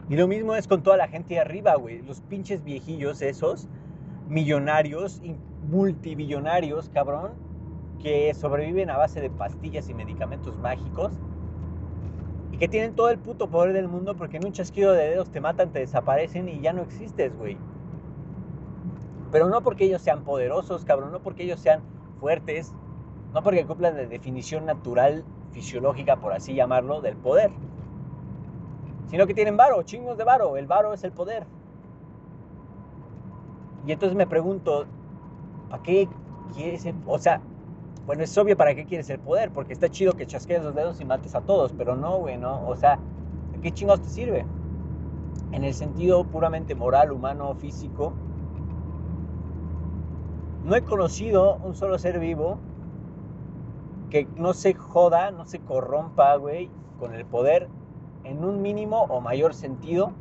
Y 0.08 0.16
lo 0.16 0.28
mismo 0.28 0.54
es 0.54 0.68
con 0.68 0.82
toda 0.82 0.96
la 0.96 1.08
gente 1.08 1.34
de 1.34 1.40
arriba, 1.40 1.74
güey. 1.74 2.00
Los 2.02 2.20
pinches 2.20 2.62
viejillos 2.62 3.22
esos, 3.22 3.68
millonarios, 4.28 5.20
multibillonarios, 5.68 6.88
cabrón, 6.90 7.32
que 8.00 8.32
sobreviven 8.34 8.90
a 8.90 8.96
base 8.96 9.20
de 9.20 9.30
pastillas 9.30 9.88
y 9.88 9.94
medicamentos 9.94 10.56
mágicos 10.58 11.12
y 12.56 12.58
que 12.58 12.68
tienen 12.68 12.94
todo 12.94 13.10
el 13.10 13.18
puto 13.18 13.48
poder 13.50 13.74
del 13.74 13.86
mundo 13.86 14.16
porque 14.16 14.38
en 14.38 14.46
un 14.46 14.52
chasquido 14.52 14.92
de 14.92 15.10
dedos 15.10 15.28
te 15.30 15.42
matan, 15.42 15.72
te 15.72 15.80
desaparecen 15.80 16.48
y 16.48 16.60
ya 16.60 16.72
no 16.72 16.80
existes, 16.80 17.36
güey. 17.36 17.58
Pero 19.30 19.50
no 19.50 19.60
porque 19.60 19.84
ellos 19.84 20.00
sean 20.00 20.24
poderosos, 20.24 20.86
cabrón, 20.86 21.12
no 21.12 21.20
porque 21.20 21.42
ellos 21.42 21.60
sean 21.60 21.82
fuertes, 22.18 22.72
no 23.34 23.42
porque 23.42 23.66
cumplan 23.66 23.94
la 23.94 24.06
definición 24.06 24.64
natural, 24.64 25.22
fisiológica, 25.52 26.16
por 26.16 26.32
así 26.32 26.54
llamarlo, 26.54 27.02
del 27.02 27.16
poder. 27.16 27.50
Sino 29.08 29.26
que 29.26 29.34
tienen 29.34 29.58
varo, 29.58 29.82
chingos 29.82 30.16
de 30.16 30.24
varo. 30.24 30.56
El 30.56 30.66
varo 30.66 30.94
es 30.94 31.04
el 31.04 31.12
poder. 31.12 31.44
Y 33.86 33.92
entonces 33.92 34.16
me 34.16 34.26
pregunto, 34.26 34.86
¿para 35.68 35.82
qué 35.82 36.08
quieres? 36.54 36.88
O 37.06 37.18
sea, 37.18 37.42
bueno, 38.06 38.22
es 38.22 38.38
obvio 38.38 38.56
para 38.56 38.74
qué 38.74 38.84
quieres 38.84 39.10
el 39.10 39.18
poder, 39.18 39.50
porque 39.50 39.72
está 39.72 39.88
chido 39.88 40.12
que 40.12 40.26
chasquees 40.26 40.62
los 40.62 40.74
dedos 40.74 41.00
y 41.00 41.04
mates 41.04 41.34
a 41.34 41.40
todos, 41.40 41.72
pero 41.76 41.96
no, 41.96 42.18
güey, 42.18 42.38
no. 42.38 42.66
O 42.68 42.76
sea, 42.76 43.00
qué 43.62 43.72
chingados 43.72 44.02
te 44.02 44.08
sirve? 44.08 44.46
En 45.50 45.64
el 45.64 45.74
sentido 45.74 46.24
puramente 46.24 46.76
moral, 46.76 47.10
humano, 47.10 47.54
físico. 47.56 48.12
No 50.64 50.76
he 50.76 50.82
conocido 50.82 51.56
un 51.56 51.74
solo 51.74 51.98
ser 51.98 52.20
vivo 52.20 52.58
que 54.10 54.28
no 54.36 54.52
se 54.52 54.74
joda, 54.74 55.32
no 55.32 55.44
se 55.44 55.58
corrompa, 55.58 56.36
güey, 56.36 56.70
con 57.00 57.12
el 57.12 57.24
poder 57.24 57.68
en 58.22 58.44
un 58.44 58.62
mínimo 58.62 59.02
o 59.08 59.20
mayor 59.20 59.52
sentido. 59.52 60.12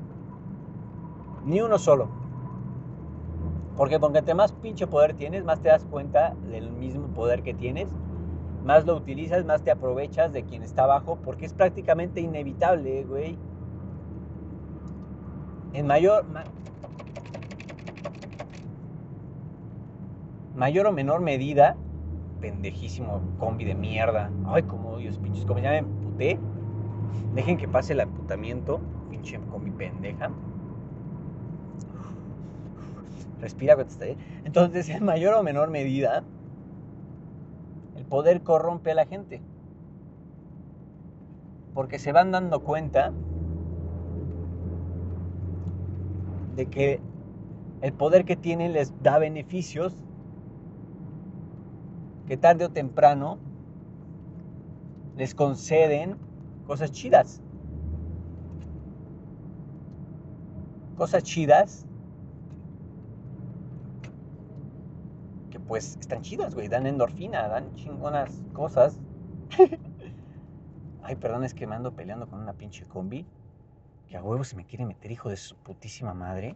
Ni 1.45 1.61
uno 1.61 1.77
solo. 1.77 2.24
Porque 3.77 3.99
porque 3.99 4.19
entre 4.19 4.33
más 4.33 4.53
pinche 4.53 4.87
poder 4.87 5.13
tienes, 5.15 5.43
más 5.43 5.59
te 5.59 5.69
das 5.69 5.83
cuenta 5.85 6.33
del 6.49 6.71
mismo 6.71 7.07
poder 7.07 7.43
que 7.43 7.53
tienes, 7.53 7.89
más 8.63 8.85
lo 8.85 8.95
utilizas, 8.95 9.45
más 9.45 9.63
te 9.63 9.71
aprovechas 9.71 10.31
de 10.31 10.43
quien 10.43 10.63
está 10.63 10.85
abajo, 10.85 11.19
porque 11.23 11.45
es 11.45 11.53
prácticamente 11.53 12.21
inevitable, 12.21 13.03
güey. 13.03 13.37
En 15.73 15.87
mayor, 15.87 16.25
mayor 20.55 20.87
o 20.87 20.91
menor 20.93 21.19
medida, 21.19 21.75
pendejísimo 22.39 23.19
combi 23.39 23.65
de 23.65 23.75
mierda. 23.75 24.31
Ay, 24.45 24.63
como 24.63 24.97
Dios, 24.97 25.19
pinches 25.19 25.45
combi, 25.45 25.61
ya 25.61 25.71
me 25.71 25.79
emputé. 25.79 26.39
Dejen 27.33 27.57
que 27.57 27.67
pase 27.67 27.91
el 27.91 27.99
amputamiento, 27.99 28.79
pinche 29.09 29.37
combi 29.51 29.71
pendeja 29.71 30.31
respira 33.39 33.75
cuando 33.75 33.91
esté. 33.91 34.17
Entonces, 34.43 34.89
en 34.89 35.03
mayor 35.03 35.33
o 35.35 35.43
menor 35.43 35.69
medida, 35.69 36.23
el 37.95 38.05
poder 38.05 38.41
corrompe 38.41 38.91
a 38.91 38.95
la 38.95 39.05
gente. 39.05 39.41
Porque 41.73 41.99
se 41.99 42.11
van 42.11 42.31
dando 42.31 42.61
cuenta 42.61 43.11
de 46.55 46.67
que 46.67 47.01
el 47.81 47.91
poder 47.93 48.23
que 48.23 48.37
tienen 48.37 48.71
les 48.73 48.93
da 49.03 49.19
beneficios 49.19 49.93
que 52.27 52.37
tarde 52.37 52.65
o 52.65 52.69
temprano 52.69 53.37
les 55.17 55.35
conceden 55.35 56.17
cosas 56.65 56.91
chidas. 56.91 57.41
Cosas 60.97 61.23
chidas 61.23 61.85
pues 65.67 65.97
están 65.99 66.21
chidas, 66.21 66.53
güey, 66.53 66.67
dan 66.67 66.85
endorfina, 66.85 67.47
dan 67.47 67.73
chingonas 67.75 68.43
cosas. 68.53 68.99
Ay, 71.03 71.15
perdón, 71.15 71.43
es 71.43 71.53
que 71.53 71.67
me 71.67 71.75
ando 71.75 71.91
peleando 71.91 72.27
con 72.27 72.39
una 72.39 72.53
pinche 72.53 72.85
combi. 72.85 73.25
Que 74.07 74.17
a 74.17 74.23
huevo 74.23 74.43
se 74.43 74.55
me 74.55 74.65
quiere 74.65 74.85
meter, 74.85 75.11
hijo 75.11 75.29
de 75.29 75.37
su 75.37 75.55
putísima 75.55 76.13
madre. 76.13 76.55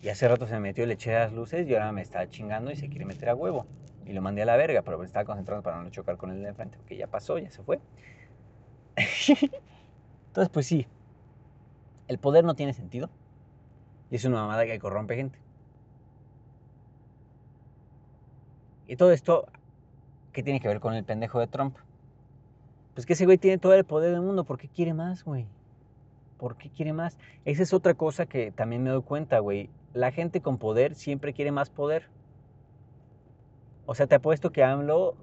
Y 0.00 0.08
hace 0.08 0.26
rato 0.26 0.46
se 0.46 0.54
me 0.54 0.60
metió, 0.60 0.84
le 0.86 0.94
eché 0.94 1.12
las 1.12 1.32
luces 1.32 1.68
y 1.68 1.74
ahora 1.74 1.92
me 1.92 2.02
está 2.02 2.28
chingando 2.28 2.70
y 2.72 2.76
se 2.76 2.88
quiere 2.88 3.04
meter 3.04 3.28
a 3.28 3.34
huevo. 3.34 3.66
Y 4.04 4.12
lo 4.12 4.20
mandé 4.20 4.42
a 4.42 4.46
la 4.46 4.56
verga, 4.56 4.82
pero 4.82 4.98
me 4.98 5.04
estaba 5.04 5.24
concentrando 5.24 5.62
para 5.62 5.80
no 5.80 5.90
chocar 5.90 6.16
con 6.16 6.30
el 6.30 6.42
de 6.42 6.48
enfrente, 6.48 6.76
porque 6.76 6.96
ya 6.96 7.06
pasó, 7.06 7.38
ya 7.38 7.50
se 7.50 7.62
fue. 7.62 7.80
Entonces, 10.26 10.48
pues 10.52 10.66
sí, 10.66 10.86
el 12.08 12.18
poder 12.18 12.44
no 12.44 12.54
tiene 12.54 12.74
sentido. 12.74 13.10
Y 14.10 14.16
es 14.16 14.24
una 14.24 14.40
mamada 14.40 14.66
que 14.66 14.78
corrompe 14.78 15.16
gente. 15.16 15.41
Y 18.86 18.96
todo 18.96 19.12
esto, 19.12 19.46
¿qué 20.32 20.42
tiene 20.42 20.60
que 20.60 20.68
ver 20.68 20.80
con 20.80 20.94
el 20.94 21.04
pendejo 21.04 21.38
de 21.38 21.46
Trump? 21.46 21.76
Pues 22.94 23.06
que 23.06 23.14
ese 23.14 23.24
güey 23.24 23.38
tiene 23.38 23.58
todo 23.58 23.74
el 23.74 23.84
poder 23.84 24.12
del 24.12 24.20
mundo. 24.20 24.44
¿Por 24.44 24.58
qué 24.58 24.68
quiere 24.68 24.92
más, 24.92 25.24
güey? 25.24 25.46
¿Por 26.38 26.56
qué 26.56 26.68
quiere 26.68 26.92
más? 26.92 27.16
Esa 27.44 27.62
es 27.62 27.72
otra 27.72 27.94
cosa 27.94 28.26
que 28.26 28.50
también 28.50 28.82
me 28.82 28.90
doy 28.90 29.02
cuenta, 29.02 29.38
güey. 29.38 29.70
La 29.94 30.10
gente 30.10 30.40
con 30.40 30.58
poder 30.58 30.94
siempre 30.94 31.32
quiere 31.32 31.52
más 31.52 31.70
poder. 31.70 32.08
O 33.86 33.94
sea, 33.94 34.06
te 34.06 34.16
apuesto 34.16 34.52
que 34.52 34.62
AMLO, 34.62 35.14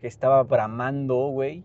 que 0.00 0.06
estaba 0.06 0.42
bramando, 0.42 1.28
güey, 1.28 1.64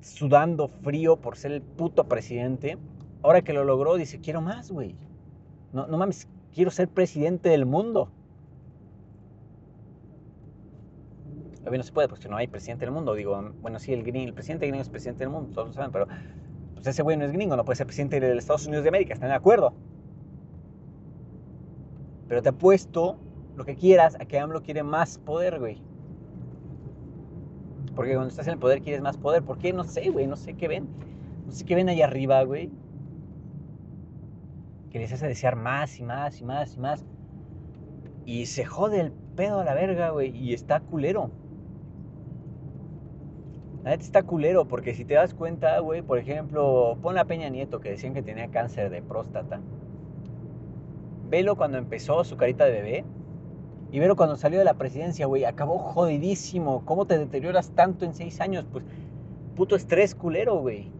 sudando 0.00 0.68
frío 0.68 1.16
por 1.16 1.36
ser 1.36 1.52
el 1.52 1.62
puto 1.62 2.04
presidente. 2.04 2.78
Ahora 3.22 3.42
que 3.42 3.52
lo 3.52 3.64
logró, 3.64 3.96
dice, 3.96 4.20
quiero 4.20 4.40
más, 4.40 4.70
güey. 4.70 4.96
No, 5.72 5.86
no 5.86 5.98
mames, 5.98 6.28
quiero 6.54 6.70
ser 6.70 6.88
presidente 6.88 7.48
del 7.48 7.66
mundo. 7.66 8.10
Obviamente 11.68 11.84
no 11.84 11.88
se 11.88 11.92
puede 11.92 12.08
porque 12.08 12.28
no 12.28 12.36
hay 12.36 12.46
presidente 12.46 12.86
del 12.86 12.92
mundo. 12.92 13.12
Digo, 13.14 13.52
bueno, 13.60 13.78
sí, 13.78 13.92
el, 13.92 14.02
gringo, 14.02 14.26
el 14.26 14.34
presidente 14.34 14.66
gringo 14.66 14.80
es 14.80 14.88
presidente 14.88 15.20
del 15.20 15.30
mundo, 15.30 15.50
todos 15.52 15.68
lo 15.68 15.74
saben, 15.74 15.92
pero 15.92 16.06
pues 16.74 16.86
ese 16.86 17.02
güey 17.02 17.16
no 17.16 17.26
es 17.26 17.32
gringo, 17.32 17.56
no 17.56 17.64
puede 17.64 17.76
ser 17.76 17.86
presidente 17.86 18.20
de 18.20 18.34
los 18.34 18.38
Estados 18.38 18.66
Unidos 18.66 18.84
de 18.84 18.88
América, 18.88 19.12
¿están 19.12 19.28
de 19.28 19.34
acuerdo? 19.34 19.74
Pero 22.26 22.40
te 22.40 22.48
apuesto 22.48 23.18
lo 23.56 23.64
que 23.66 23.74
quieras 23.74 24.16
a 24.18 24.24
que 24.24 24.38
AMLO 24.38 24.62
quiere 24.62 24.82
más 24.82 25.18
poder, 25.18 25.58
güey. 25.58 25.82
Porque 27.94 28.12
cuando 28.12 28.28
estás 28.28 28.46
en 28.46 28.54
el 28.54 28.58
poder 28.58 28.80
quieres 28.80 29.02
más 29.02 29.18
poder. 29.18 29.42
¿Por 29.42 29.58
qué? 29.58 29.72
No 29.72 29.82
sé, 29.84 30.08
güey, 30.10 30.26
no 30.26 30.36
sé 30.36 30.54
qué 30.54 30.68
ven. 30.68 30.86
No 31.46 31.52
sé 31.52 31.64
qué 31.64 31.74
ven 31.74 31.88
allá 31.88 32.04
arriba, 32.04 32.42
güey. 32.44 32.70
Que 34.90 35.00
les 35.00 35.12
hace 35.12 35.26
desear 35.26 35.56
más 35.56 35.98
y 35.98 36.04
más 36.04 36.40
y 36.40 36.44
más 36.44 36.76
y 36.76 36.80
más. 36.80 37.04
Y 38.24 38.46
se 38.46 38.64
jode 38.64 39.00
el 39.00 39.12
pedo 39.34 39.60
a 39.60 39.64
la 39.64 39.74
verga, 39.74 40.10
güey. 40.10 40.36
Y 40.36 40.54
está 40.54 40.80
culero. 40.80 41.32
La 43.88 43.94
neta 43.94 44.04
está 44.04 44.22
culero, 44.22 44.66
porque 44.66 44.94
si 44.94 45.06
te 45.06 45.14
das 45.14 45.32
cuenta, 45.32 45.78
güey, 45.78 46.02
por 46.02 46.18
ejemplo, 46.18 46.98
pon 47.00 47.16
a 47.16 47.24
Peña 47.24 47.48
Nieto, 47.48 47.80
que 47.80 47.88
decían 47.88 48.12
que 48.12 48.20
tenía 48.20 48.48
cáncer 48.48 48.90
de 48.90 49.00
próstata. 49.00 49.60
Velo 51.30 51.56
cuando 51.56 51.78
empezó 51.78 52.22
su 52.22 52.36
carita 52.36 52.66
de 52.66 52.72
bebé. 52.72 53.04
Y 53.90 53.98
velo 53.98 54.14
cuando 54.14 54.36
salió 54.36 54.58
de 54.58 54.66
la 54.66 54.74
presidencia, 54.74 55.24
güey. 55.24 55.46
Acabó 55.46 55.78
jodidísimo. 55.78 56.82
¿Cómo 56.84 57.06
te 57.06 57.16
deterioras 57.16 57.70
tanto 57.70 58.04
en 58.04 58.12
seis 58.12 58.42
años? 58.42 58.66
Pues, 58.70 58.84
puto 59.56 59.74
estrés 59.74 60.14
culero, 60.14 60.60
güey. 60.60 60.92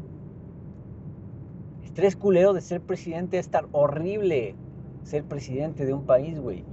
Estrés 1.84 2.16
culero 2.16 2.54
de 2.54 2.62
ser 2.62 2.80
presidente, 2.80 3.38
estar 3.38 3.66
horrible 3.72 4.54
ser 5.02 5.24
presidente 5.24 5.84
de 5.84 5.92
un 5.92 6.06
país, 6.06 6.40
güey. 6.40 6.64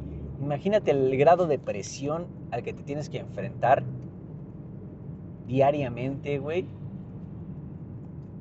Imagínate 0.42 0.92
el 0.92 1.18
grado 1.18 1.46
de 1.46 1.60
presión 1.60 2.28
al 2.52 2.64
que 2.64 2.72
te 2.72 2.84
tienes 2.84 3.10
que 3.10 3.18
enfrentar 3.18 3.84
diariamente, 5.48 6.40
güey. 6.40 6.68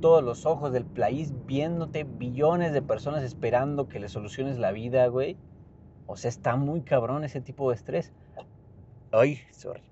Todos 0.01 0.23
los 0.23 0.45
ojos 0.47 0.73
del 0.73 0.85
país 0.85 1.33
viéndote, 1.47 2.05
billones 2.05 2.73
de 2.73 2.83
personas 2.83 3.23
esperando 3.23 3.89
que 3.89 4.01
le 4.01 4.09
soluciones 4.09 4.59
la 4.59 4.73
vida, 4.73 5.07
güey. 5.07 5.37
O 6.07 6.17
sea, 6.17 6.29
está 6.29 6.57
muy 6.57 6.83
cabrón 6.83 7.25
ese 7.25 7.41
tipo 7.41 7.71
de 7.71 7.77
estrés. 7.77 8.13
Ay, 9.13 9.39
sorry. 9.53 9.83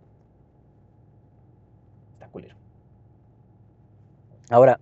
Está 2.14 2.28
culero. 2.28 2.56
Ahora, 4.50 4.80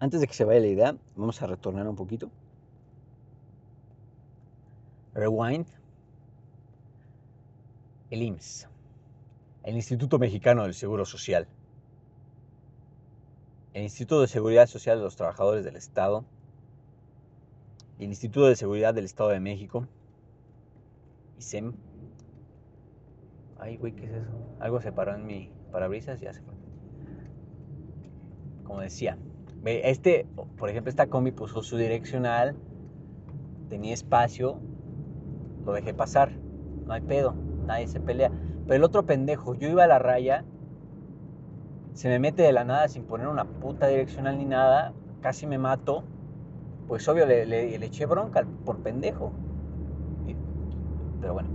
antes 0.00 0.20
de 0.20 0.26
que 0.26 0.34
se 0.34 0.44
vaya 0.44 0.60
la 0.60 0.66
idea, 0.66 0.96
vamos 1.14 1.40
a 1.42 1.46
retornar 1.46 1.86
un 1.86 1.94
poquito. 1.94 2.30
Rewind. 5.14 5.66
El 8.10 8.22
IMSS. 8.22 8.68
El 9.62 9.76
Instituto 9.76 10.18
Mexicano 10.18 10.64
del 10.64 10.74
Seguro 10.74 11.04
Social 11.04 11.46
el 13.74 13.84
Instituto 13.84 14.20
de 14.20 14.28
Seguridad 14.28 14.66
Social 14.66 14.98
de 14.98 15.04
los 15.04 15.16
Trabajadores 15.16 15.64
del 15.64 15.76
Estado, 15.76 16.24
el 17.98 18.08
Instituto 18.08 18.46
de 18.46 18.56
Seguridad 18.56 18.92
del 18.92 19.04
Estado 19.04 19.30
de 19.30 19.40
México, 19.40 19.86
ISEM. 21.38 21.72
Ay, 23.58 23.76
güey, 23.76 23.92
¿qué 23.92 24.04
es 24.04 24.12
eso? 24.12 24.30
Algo 24.60 24.80
se 24.80 24.92
paró 24.92 25.14
en 25.14 25.24
mi 25.24 25.50
parabrisas 25.70 26.20
y 26.20 26.24
ya 26.24 26.34
se 26.34 26.42
fue. 26.42 26.52
Como 28.64 28.80
decía, 28.80 29.16
este, 29.64 30.26
por 30.56 30.68
ejemplo, 30.68 30.90
esta 30.90 31.06
combi 31.06 31.30
puso 31.30 31.62
su 31.62 31.76
direccional, 31.76 32.56
tenía 33.68 33.94
espacio, 33.94 34.58
lo 35.64 35.72
dejé 35.72 35.94
pasar, 35.94 36.32
no 36.86 36.92
hay 36.92 37.00
pedo, 37.00 37.34
nadie 37.64 37.86
se 37.86 38.00
pelea. 38.00 38.30
Pero 38.64 38.74
el 38.74 38.84
otro 38.84 39.06
pendejo, 39.06 39.54
yo 39.54 39.68
iba 39.68 39.84
a 39.84 39.86
la 39.86 39.98
raya 39.98 40.44
se 41.94 42.08
me 42.08 42.18
mete 42.18 42.42
de 42.42 42.52
la 42.52 42.64
nada 42.64 42.88
sin 42.88 43.04
poner 43.04 43.28
una 43.28 43.44
puta 43.44 43.86
direccional 43.86 44.38
ni 44.38 44.44
nada, 44.44 44.92
casi 45.20 45.46
me 45.46 45.58
mato, 45.58 46.04
pues 46.88 47.06
obvio 47.08 47.26
le, 47.26 47.74
eché 47.84 48.06
bronca 48.06 48.44
por 48.64 48.78
pendejo. 48.78 49.32
pero 51.20 51.34
bueno. 51.34 51.48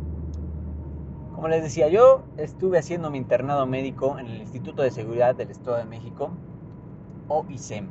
Como 1.34 1.48
les 1.50 1.62
decía, 1.62 1.88
yo 1.88 2.24
estuve 2.38 2.80
haciendo 2.80 3.12
mi 3.12 3.20
internado 3.20 3.68
médico 3.68 4.18
en 4.18 4.26
el 4.26 4.42
Instituto 4.42 4.82
de 4.82 4.90
Seguridad 4.90 5.36
del 5.36 5.52
Estado 5.52 5.78
de 5.78 5.86
México, 5.86 6.32
o 7.28 7.46
ISEM. 7.50 7.88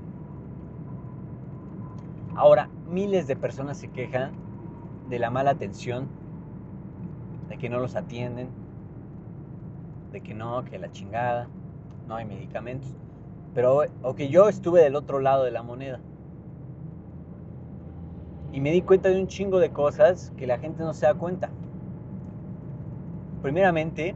Ahora, 2.35 2.69
miles 2.89 3.29
de 3.29 3.37
personas 3.37 3.79
se 3.79 3.89
quejan 3.89 4.33
de 5.09 5.19
la 5.21 5.31
mala 5.31 5.53
atención, 5.53 6.09
de 7.49 7.57
que 7.57 7.69
no 7.69 7.79
los 7.79 7.95
atienden, 7.95 8.49
de 10.11 10.21
que 10.21 10.35
no, 10.35 10.65
que 10.65 10.79
la 10.79 10.91
chingada 10.91 11.49
no 12.07 12.17
hay 12.17 12.25
medicamentos. 12.25 12.95
Pero, 13.55 13.83
ok, 14.03 14.19
yo 14.23 14.49
estuve 14.49 14.83
del 14.83 14.97
otro 14.97 15.21
lado 15.21 15.45
de 15.45 15.51
la 15.51 15.63
moneda. 15.63 16.01
Y 18.53 18.61
me 18.61 18.71
di 18.71 18.83
cuenta 18.83 19.09
de 19.09 19.21
un 19.21 19.27
chingo 19.27 19.59
de 19.59 19.71
cosas 19.71 20.33
que 20.37 20.47
la 20.47 20.59
gente 20.59 20.83
no 20.83 20.95
se 20.95 21.07
da 21.07 21.15
cuenta. 21.15 21.51
Primeramente, 23.43 24.15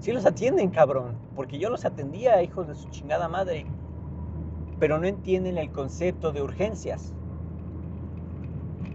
sí 0.00 0.12
los 0.12 0.26
atienden, 0.26 0.70
cabrón. 0.70 1.16
Porque 1.34 1.58
yo 1.58 1.70
los 1.70 1.84
atendía, 1.84 2.42
hijos 2.42 2.68
de 2.68 2.74
su 2.74 2.88
chingada 2.90 3.28
madre. 3.28 3.66
Pero 4.78 4.98
no 4.98 5.06
entienden 5.06 5.58
el 5.58 5.70
concepto 5.70 6.32
de 6.32 6.42
urgencias. 6.42 7.14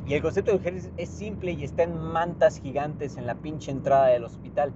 Y 0.07 0.13
el 0.13 0.21
concepto 0.21 0.51
de 0.51 0.57
urgencias 0.57 0.91
es 0.97 1.09
simple 1.09 1.51
y 1.51 1.63
está 1.63 1.83
en 1.83 1.97
mantas 1.97 2.59
gigantes 2.59 3.17
en 3.17 3.25
la 3.25 3.35
pinche 3.35 3.71
entrada 3.71 4.07
del 4.07 4.23
hospital. 4.23 4.73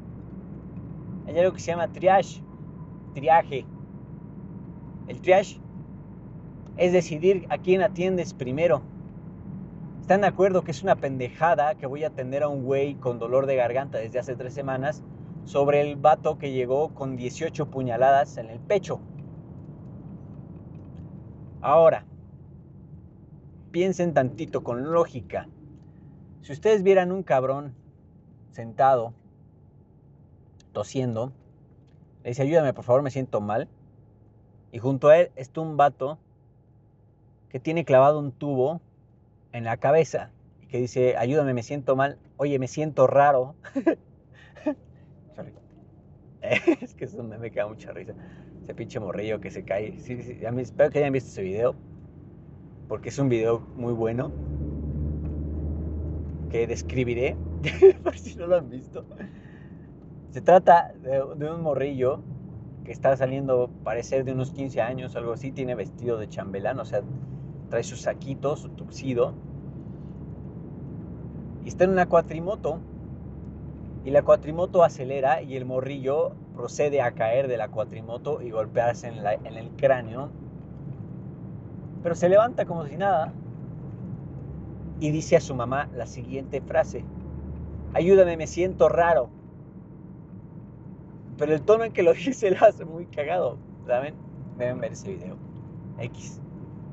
Hay 1.30 1.38
algo 1.38 1.54
que 1.54 1.60
se 1.60 1.70
llama 1.70 1.90
triage, 1.90 2.42
triaje. 3.14 3.64
El 5.08 5.22
triage 5.22 5.60
es 6.76 6.92
decidir 6.92 7.46
a 7.50 7.60
quién 7.60 7.84
atiendes 7.84 8.34
primero. 8.34 8.82
¿Están 10.02 10.22
de 10.22 10.28
acuerdo 10.28 10.64
que 10.64 10.72
es 10.72 10.82
una 10.82 10.96
pendejada 10.96 11.76
que 11.76 11.86
voy 11.86 12.04
a 12.04 12.08
atender 12.08 12.42
a 12.42 12.48
un 12.48 12.64
güey 12.64 12.96
con 12.96 13.20
dolor 13.20 13.46
de 13.46 13.58
garganta 13.58 14.00
desde 14.00 14.18
hace 14.18 14.36
tres 14.36 14.56
semanas 14.56 15.04
sobre 15.46 15.82
el 15.82 15.98
vato 15.98 16.40
que 16.40 16.52
llegó 16.52 16.96
con 16.96 17.16
18 17.16 17.68
puñaladas 17.68 18.38
en 18.38 18.50
el 18.50 18.60
pecho? 18.60 19.00
Ahora, 21.62 22.06
piensen 23.70 24.16
tantito 24.16 24.64
con 24.64 24.92
lógica. 24.92 25.48
Si 26.42 26.54
ustedes 26.54 26.82
vieran 26.82 27.12
un 27.12 27.22
cabrón 27.22 27.76
sentado 28.50 29.14
tosiendo. 30.72 31.32
Le 32.24 32.30
dice, 32.32 32.44
ayúdame, 32.44 32.74
por 32.74 32.84
favor, 32.84 33.02
me 33.02 33.12
siento 33.12 33.42
mal. 33.42 33.68
Y 34.72 34.80
junto 34.80 35.10
a 35.10 35.18
él 35.18 35.32
está 35.36 35.62
un 35.62 35.78
vato 35.78 36.20
que 37.50 37.60
tiene 37.60 37.86
clavado 37.86 38.20
un 38.20 38.32
tubo 38.32 38.82
en 39.52 39.64
la 39.64 39.78
cabeza 39.78 40.32
y 40.62 40.68
que 40.68 40.80
dice, 40.80 41.18
ayúdame, 41.18 41.54
me 41.54 41.64
siento 41.64 41.96
mal. 41.96 42.18
Oye, 42.38 42.60
me 42.60 42.68
siento 42.68 43.08
raro. 43.08 43.56
es 46.82 46.94
que 46.94 47.06
eso 47.06 47.24
me 47.24 47.52
queda 47.52 47.68
mucha 47.68 47.92
risa. 47.92 48.14
Ese 48.64 48.74
pinche 48.74 49.00
morrillo 49.00 49.40
que 49.40 49.52
se 49.52 49.64
cae. 49.64 49.98
Sí, 50.00 50.22
sí, 50.22 50.40
espero 50.42 50.90
que 50.90 51.00
hayan 51.00 51.14
visto 51.14 51.30
ese 51.30 51.42
video. 51.42 51.76
Porque 52.88 53.10
es 53.10 53.20
un 53.20 53.30
video 53.30 53.60
muy 53.76 53.94
bueno. 53.94 54.32
Que 56.50 56.66
describiré. 56.68 57.36
por 58.04 58.18
si 58.18 58.36
no 58.36 58.48
lo 58.48 58.58
han 58.58 58.70
visto. 58.70 59.06
Se 60.32 60.42
trata 60.42 60.94
de, 61.02 61.24
un 61.24 61.62
morrillo 61.64 62.22
que 62.86 62.92
está 62.92 63.18
saliendo, 63.18 63.70
parecer 63.84 64.26
de 64.26 64.34
unos 64.34 64.52
15 64.52 64.80
años, 64.80 65.16
algo 65.16 65.34
así, 65.34 65.52
tiene 65.52 65.74
vestido 65.74 66.18
de 66.18 66.30
chambelán, 66.30 66.80
o 66.80 66.86
sea, 66.86 67.02
trae 67.70 67.84
sus 67.84 68.02
saquitos, 68.02 68.62
su 68.62 68.70
tuxido, 68.70 69.34
y 71.66 71.68
está 71.68 71.86
en 71.86 71.92
una 71.92 72.08
cuatrimoto, 72.08 72.80
y 74.06 74.12
la 74.12 74.22
cuatrimoto 74.22 74.84
acelera 74.84 75.42
y 75.42 75.56
el 75.56 75.66
morrillo 75.66 76.34
procede 76.56 77.02
a 77.02 77.12
caer 77.12 77.48
de 77.48 77.58
la 77.58 77.70
cuatrimoto 77.70 78.42
y 78.42 78.52
golpearse 78.52 79.08
en, 79.08 79.26
en 79.26 79.58
el 79.58 79.70
cráneo, 79.72 80.30
pero 82.04 82.14
se 82.14 82.30
levanta 82.30 82.66
como 82.66 82.86
si 82.86 82.98
nada 82.98 83.34
y 85.00 85.10
dice 85.10 85.38
a 85.38 85.42
su 85.42 85.56
mamá 85.56 85.90
la 85.96 86.06
siguiente 86.06 86.62
frase, 86.62 87.04
ayúdame, 87.94 88.38
me 88.38 88.48
siento 88.48 88.90
raro 88.90 89.39
pero 91.40 91.54
el 91.54 91.62
tono 91.62 91.86
en 91.86 91.94
que 91.94 92.04
lo 92.04 92.14
dice 92.26 92.52
lo 92.52 92.64
hace 92.66 92.86
muy 92.86 93.06
cagado. 93.08 93.58
¿Saben? 93.88 94.14
Deben 94.58 94.80
ver 94.80 94.92
ese 94.92 95.16
video. 95.16 95.38
X. 95.98 96.42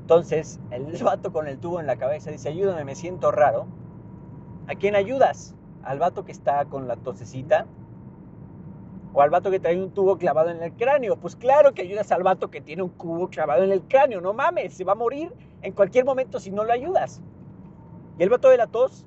Entonces, 0.01 0.59
el 0.71 0.85
vato 1.03 1.31
con 1.31 1.47
el 1.47 1.59
tubo 1.59 1.79
en 1.79 1.85
la 1.85 1.97
cabeza 1.97 2.31
dice, 2.31 2.49
ayúdame, 2.49 2.85
me 2.85 2.95
siento 2.95 3.29
raro. 3.31 3.67
¿A 4.67 4.75
quién 4.75 4.95
ayudas? 4.95 5.53
¿Al 5.83 5.99
vato 5.99 6.25
que 6.25 6.31
está 6.31 6.65
con 6.65 6.87
la 6.87 6.95
tosecita? 6.95 7.67
O 9.13 9.21
al 9.21 9.29
vato 9.29 9.51
que 9.51 9.59
trae 9.59 9.81
un 9.81 9.91
tubo 9.91 10.17
clavado 10.17 10.49
en 10.49 10.63
el 10.63 10.73
cráneo. 10.73 11.17
Pues 11.17 11.35
claro 11.35 11.73
que 11.73 11.81
ayudas 11.81 12.11
al 12.11 12.23
vato 12.23 12.49
que 12.49 12.61
tiene 12.61 12.83
un 12.83 12.89
cubo 12.89 13.29
clavado 13.29 13.63
en 13.63 13.71
el 13.71 13.81
cráneo. 13.81 14.21
No 14.21 14.33
mames, 14.33 14.73
se 14.73 14.83
va 14.83 14.93
a 14.93 14.95
morir 14.95 15.33
en 15.61 15.73
cualquier 15.73 16.05
momento 16.05 16.39
si 16.39 16.51
no 16.51 16.63
lo 16.63 16.71
ayudas. 16.71 17.21
Y 18.17 18.23
el 18.23 18.29
vato 18.29 18.49
de 18.49 18.57
la 18.57 18.67
tos 18.67 19.05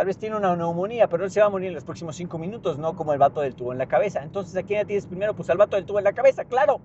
tal 0.00 0.06
vez 0.06 0.16
tiene 0.16 0.34
una 0.34 0.56
neumonía, 0.56 1.10
pero 1.10 1.26
él 1.26 1.30
se 1.30 1.40
va 1.40 1.46
a 1.48 1.50
morir 1.50 1.68
en 1.68 1.74
los 1.74 1.84
próximos 1.84 2.16
cinco 2.16 2.38
minutos, 2.38 2.78
no 2.78 2.96
como 2.96 3.12
el 3.12 3.18
vato 3.18 3.42
del 3.42 3.54
tubo 3.54 3.70
en 3.72 3.76
la 3.76 3.84
cabeza. 3.84 4.22
Entonces, 4.22 4.56
¿a 4.56 4.62
quién 4.62 4.86
tienes 4.86 5.04
primero? 5.04 5.34
Pues 5.34 5.50
al 5.50 5.58
vato 5.58 5.76
del 5.76 5.84
tubo 5.84 5.98
en 5.98 6.04
la 6.04 6.14
cabeza, 6.14 6.46
claro. 6.46 6.80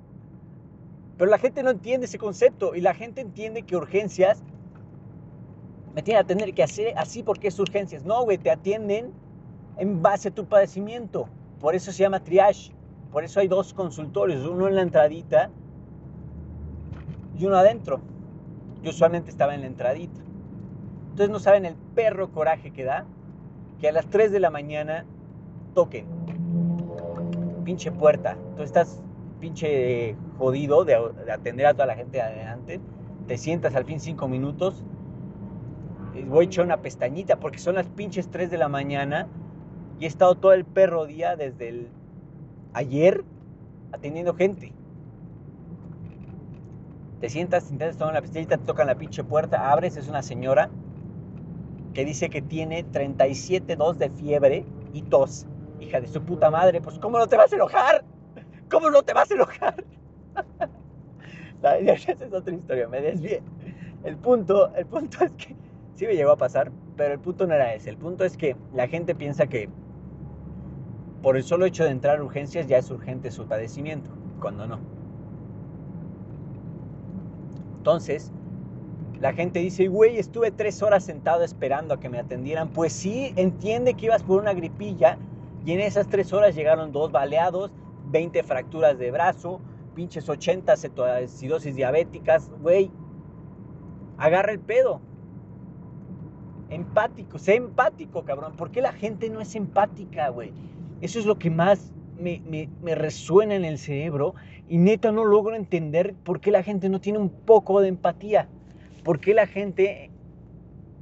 Pero 1.17 1.31
la 1.31 1.37
gente 1.37 1.63
no 1.63 1.69
entiende 1.69 2.07
ese 2.07 2.17
concepto 2.17 2.75
y 2.75 2.81
la 2.81 2.93
gente 2.93 3.21
entiende 3.21 3.61
que 3.61 3.77
urgencias 3.77 4.43
me 5.93 6.03
tienen 6.03 6.25
a 6.25 6.27
tener 6.27 6.53
que 6.53 6.61
hacer 6.61 6.93
así 6.97 7.23
porque 7.23 7.47
es 7.47 7.57
urgencias. 7.57 8.03
No, 8.03 8.21
güey, 8.25 8.37
te 8.37 8.51
atienden 8.51 9.13
en 9.77 10.01
base 10.01 10.27
a 10.27 10.31
tu 10.31 10.43
padecimiento. 10.45 11.29
Por 11.61 11.73
eso 11.73 11.93
se 11.93 12.03
llama 12.03 12.21
triage. 12.21 12.73
Por 13.13 13.23
eso 13.23 13.39
hay 13.39 13.47
dos 13.47 13.73
consultorios, 13.73 14.45
uno 14.45 14.67
en 14.67 14.75
la 14.75 14.81
entradita 14.81 15.49
y 17.39 17.45
uno 17.45 17.55
adentro. 17.55 18.01
Yo 18.83 18.89
usualmente 18.89 19.31
estaba 19.31 19.55
en 19.55 19.61
la 19.61 19.67
entradita. 19.67 20.19
Entonces 21.15 21.31
no 21.31 21.39
saben 21.39 21.63
el 21.63 21.75
perro 21.95 22.29
coraje 22.29 22.71
que 22.71 22.83
da 22.83 23.05
que 23.79 23.87
a 23.87 23.93
las 23.93 24.05
3 24.07 24.33
de 24.33 24.41
la 24.41 24.49
mañana 24.49 25.05
toquen. 25.73 26.05
Pinche 27.63 27.89
puerta. 27.89 28.31
Entonces 28.33 28.65
estás 28.65 29.01
pinche 29.39 30.17
jodido 30.37 30.83
de, 30.83 30.95
atender 31.31 31.67
a 31.67 31.73
toda 31.73 31.85
la 31.85 31.95
gente 31.95 32.21
adelante. 32.21 32.81
Te 33.27 33.37
sientas 33.37 33.75
al 33.75 33.85
fin 33.85 34.01
5 34.01 34.27
minutos. 34.27 34.83
Voy 36.27 36.43
a 36.43 36.47
echar 36.49 36.65
una 36.65 36.81
pestañita 36.81 37.37
porque 37.39 37.59
son 37.59 37.75
las 37.75 37.87
pinches 37.87 38.27
3 38.29 38.51
de 38.51 38.57
la 38.57 38.67
mañana 38.67 39.29
y 40.01 40.03
he 40.03 40.07
estado 40.09 40.35
todo 40.35 40.51
el 40.51 40.65
perro 40.65 41.05
día 41.05 41.37
desde 41.37 41.69
el 41.69 41.87
ayer 42.73 43.23
atendiendo 43.93 44.35
gente. 44.35 44.73
Te 47.21 47.29
sientas, 47.29 47.71
intentas 47.71 47.97
tomar 47.97 48.15
la 48.15 48.21
pestañita, 48.21 48.57
te 48.57 48.65
tocan 48.65 48.87
la 48.87 48.95
pinche 48.95 49.23
puerta, 49.23 49.71
abres, 49.71 49.95
es 49.95 50.09
una 50.09 50.21
señora 50.21 50.69
que 51.95 52.05
dice 52.05 52.29
que 52.29 52.41
tiene 52.41 52.85
37.2 52.85 53.95
de 53.95 54.09
fiebre 54.11 54.65
y 54.93 55.01
tos. 55.01 55.47
Hija 55.79 56.01
de 56.01 56.07
su 56.07 56.21
puta 56.21 56.51
madre, 56.51 56.81
pues 56.81 56.99
¿cómo 56.99 57.17
no 57.17 57.25
te 57.25 57.37
vas 57.37 57.51
a 57.51 57.55
enojar? 57.55 58.03
¿Cómo 58.69 58.89
no 58.89 59.01
te 59.01 59.13
vas 59.13 59.31
a 59.31 59.33
enojar? 59.33 59.83
Esa 61.63 62.11
es 62.11 62.33
otra 62.33 62.53
historia, 62.53 62.87
me 62.87 63.01
desvié. 63.01 63.41
El 64.03 64.17
punto, 64.17 64.75
el 64.75 64.85
punto 64.85 65.23
es 65.23 65.31
que 65.31 65.55
sí 65.95 66.05
me 66.05 66.15
llegó 66.15 66.31
a 66.31 66.37
pasar, 66.37 66.71
pero 66.97 67.13
el 67.13 67.19
punto 67.19 67.47
no 67.47 67.53
era 67.53 67.73
ese. 67.73 67.89
El 67.89 67.97
punto 67.97 68.25
es 68.25 68.35
que 68.35 68.57
la 68.73 68.87
gente 68.87 69.15
piensa 69.15 69.47
que 69.47 69.69
por 71.23 71.37
el 71.37 71.43
solo 71.43 71.65
hecho 71.65 71.85
de 71.85 71.91
entrar 71.91 72.19
a 72.19 72.23
urgencias 72.23 72.67
ya 72.67 72.77
es 72.77 72.91
urgente 72.91 73.31
su 73.31 73.47
padecimiento, 73.47 74.11
cuando 74.41 74.67
no. 74.67 74.79
Entonces, 77.77 78.31
la 79.19 79.33
gente 79.33 79.59
dice, 79.59 79.87
güey, 79.87 80.17
estuve 80.17 80.51
tres 80.51 80.81
horas 80.83 81.03
sentado 81.03 81.43
esperando 81.43 81.93
a 81.93 81.99
que 81.99 82.09
me 82.09 82.19
atendieran. 82.19 82.69
Pues 82.69 82.93
sí, 82.93 83.33
entiende 83.35 83.93
que 83.93 84.07
ibas 84.07 84.23
por 84.23 84.41
una 84.41 84.53
gripilla 84.53 85.17
y 85.65 85.71
en 85.71 85.79
esas 85.79 86.07
tres 86.07 86.33
horas 86.33 86.55
llegaron 86.55 86.91
dos 86.91 87.11
baleados, 87.11 87.71
20 88.11 88.43
fracturas 88.43 88.99
de 88.99 89.11
brazo, 89.11 89.61
pinches 89.95 90.27
80 90.29 90.75
cetoacidosis 90.77 91.75
diabéticas. 91.75 92.51
Güey, 92.61 92.91
agarra 94.17 94.51
el 94.51 94.59
pedo. 94.59 95.01
Empático, 96.69 97.39
sé 97.39 97.55
empático, 97.55 98.25
cabrón. 98.25 98.55
¿Por 98.55 98.71
qué 98.71 98.81
la 98.81 98.91
gente 98.91 99.29
no 99.29 99.39
es 99.39 99.55
empática, 99.55 100.29
güey? 100.29 100.51
Eso 101.01 101.19
es 101.19 101.25
lo 101.25 101.37
que 101.37 101.49
más 101.49 101.93
me, 102.19 102.41
me, 102.47 102.69
me, 102.81 102.95
resuena 102.95 103.55
en 103.55 103.65
el 103.65 103.77
cerebro 103.77 104.35
y 104.67 104.77
neta 104.77 105.11
no 105.11 105.25
logro 105.25 105.55
entender 105.55 106.15
por 106.23 106.39
qué 106.39 106.51
la 106.51 106.63
gente 106.63 106.89
no 106.89 107.01
tiene 107.01 107.19
un 107.19 107.29
poco 107.29 107.81
de 107.81 107.89
empatía. 107.89 108.49
¿Por 109.05 109.19
qué 109.19 109.35
la 109.35 109.45
gente 109.45 110.09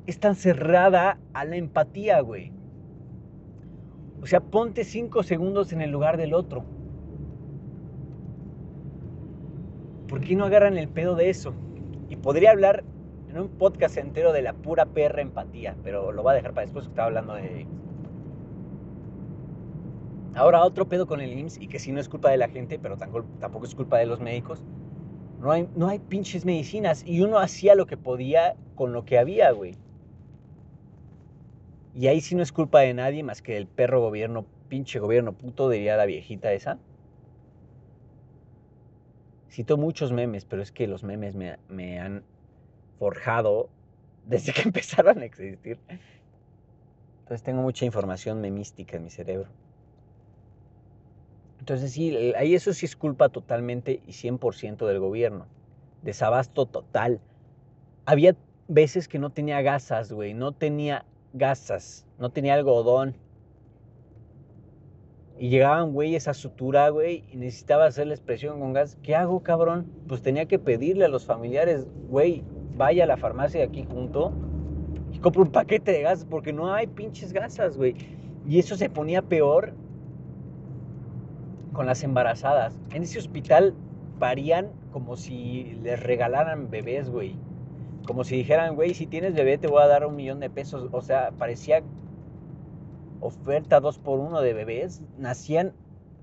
es 0.08 0.20
tan 0.20 0.36
cerrada 0.36 1.20
a 1.32 1.46
la 1.46 1.56
empatía, 1.56 2.20
güey? 2.20 2.52
O 4.22 4.26
sea, 4.26 4.42
ponte 4.42 4.84
cinco 4.84 5.24
segundos 5.24 5.72
en 5.72 5.82
el 5.82 5.89
lugar 5.89 6.18
del 6.18 6.34
otro. 6.34 6.66
¿Por 10.10 10.20
qué 10.20 10.36
no 10.36 10.44
agarran 10.44 10.78
el 10.78 10.89
pedo 10.89 11.16
de 11.16 11.30
eso? 11.30 11.54
Y 12.10 12.18
podría 12.18 12.52
hablar 12.52 12.84
en 13.30 13.39
un 13.39 13.48
podcast 13.48 13.96
entero 13.96 14.34
de 14.34 14.42
la 14.42 14.52
pura 14.52 14.86
perra 14.86 15.22
empatía, 15.22 15.78
pero 15.82 16.12
lo 16.12 16.24
voy 16.24 16.34
a 16.34 16.36
dejar 16.36 16.54
para 16.54 16.66
después 16.66 16.84
que 16.84 16.89
estaba 16.89 17.08
hablando 17.08 17.36
de... 17.36 17.66
Ahora 20.36 20.66
otro 20.66 20.89
pedo 20.89 21.08
con 21.08 21.22
el 21.22 21.32
IMSS 21.39 21.62
y 21.62 21.68
que 21.70 21.80
sí 21.80 21.94
no 21.94 22.02
es 22.02 22.10
culpa 22.10 22.32
de 22.32 22.38
la 22.38 22.50
gente, 22.50 22.80
pero 22.80 22.98
tampoco 22.98 23.66
es 23.66 23.74
culpa 23.74 23.98
de 23.98 24.08
los 24.08 24.20
médicos 24.20 24.62
no 25.44 25.52
hay, 25.52 25.68
no 25.76 25.90
hay 25.90 26.00
pinches 26.00 26.46
medicinas. 26.46 27.04
Y 27.06 27.22
uno 27.22 27.38
hacía 27.38 27.76
lo 27.76 27.86
que 27.86 27.98
podía 27.98 28.56
con 28.76 28.94
lo 28.94 29.04
que 29.04 29.20
había, 29.20 29.52
güey. 29.52 29.76
Y 31.94 32.08
ahí 32.08 32.22
sí 32.22 32.34
no 32.34 32.42
es 32.42 32.52
culpa 32.52 32.80
de 32.80 32.94
nadie 32.94 33.24
más 33.24 33.42
que 33.42 33.54
del 33.54 33.68
perro 33.68 34.00
gobierno, 34.00 34.46
pinche 34.70 35.00
gobierno 35.00 35.34
puto, 35.34 35.70
diría 35.70 35.98
la 35.98 36.06
viejita 36.06 36.54
esa. 36.54 36.80
Cito 39.52 39.78
muchos 39.78 40.12
memes, 40.12 40.46
pero 40.46 40.62
es 40.64 40.72
que 40.72 40.88
los 40.88 41.04
memes 41.04 41.36
me, 41.36 41.60
me 41.68 42.00
han 42.00 42.24
forjado 42.98 43.70
desde 44.26 44.54
que 44.54 44.62
empezaron 44.70 45.20
a 45.20 45.26
existir. 45.26 45.78
Entonces 47.20 47.44
tengo 47.44 47.62
mucha 47.62 47.86
información 47.86 48.40
memística 48.40 48.96
en 48.96 49.04
mi 49.04 49.10
cerebro. 49.10 49.62
Entonces 51.63 51.93
sí, 51.93 52.34
ahí 52.36 52.56
eso 52.56 52.73
sí 52.73 52.86
es 52.86 52.97
culpa 52.97 53.30
totalmente 53.30 54.02
y 54.06 54.12
100% 54.12 54.86
del 54.86 54.99
gobierno. 54.99 55.47
Desabasto 56.02 56.65
total. 56.65 57.21
Había 58.04 58.36
veces 58.67 59.08
que 59.08 59.17
no 59.17 59.30
tenía 59.30 59.62
gasas, 59.62 60.12
güey. 60.12 60.34
No 60.34 60.52
tenía 60.52 61.06
gasas. 61.32 62.06
No 62.19 62.32
tenía 62.32 62.56
algodón. 62.56 63.15
Y 65.39 65.47
llegaban 65.47 65.93
güeyes 65.93 66.28
a 66.28 66.34
sutura, 66.34 66.89
güey, 66.89 67.23
y 67.32 67.38
necesitaba 67.38 67.86
hacer 67.86 68.08
la 68.08 68.15
expresión 68.15 68.60
con 68.60 68.73
gas. 68.73 68.97
¿Qué 69.02 69.15
hago, 69.15 69.41
cabrón? 69.41 69.89
Pues 70.10 70.21
tenía 70.21 70.47
que 70.47 70.60
pedirle 70.60 71.06
a 71.06 71.08
los 71.08 71.26
familiares, 71.26 71.88
güey, 72.10 72.43
vaya 72.76 73.06
a 73.06 73.08
la 73.08 73.15
farmacia 73.15 73.62
de 73.62 73.67
aquí 73.67 73.86
junto 73.89 74.34
y 75.13 75.19
compre 75.19 75.43
un 75.43 75.52
paquete 75.54 75.93
de 75.93 76.02
gas 76.02 76.28
porque 76.30 76.52
no 76.52 76.73
hay 76.73 76.88
pinches 76.88 77.32
gasas, 77.32 77.78
güey. 77.78 77.95
Y 78.45 78.60
eso 78.60 78.76
se 78.76 78.89
ponía 78.89 79.21
peor 79.21 79.73
con 81.74 81.88
las 81.88 82.04
embarazadas. 82.04 82.78
En 82.92 83.04
ese 83.04 83.20
hospital 83.20 83.74
parían 84.20 84.72
como 84.92 85.18
si 85.18 85.78
les 85.84 86.02
regalaran 86.02 86.70
bebés, 86.70 87.10
güey. 87.10 87.36
Como 88.06 88.24
si 88.24 88.38
dijeran, 88.38 88.76
güey, 88.76 88.94
si 88.94 89.08
tienes 89.08 89.34
bebé 89.34 89.58
te 89.58 89.68
voy 89.68 89.82
a 89.82 89.88
dar 89.88 90.06
un 90.06 90.16
millón 90.16 90.40
de 90.40 90.50
pesos. 90.50 90.88
O 90.92 91.02
sea, 91.02 91.32
parecía 91.32 91.82
oferta 93.20 93.80
dos 93.80 93.98
por 93.98 94.20
uno 94.20 94.42
de 94.42 94.54
bebés. 94.54 95.02
Nacían 95.18 95.74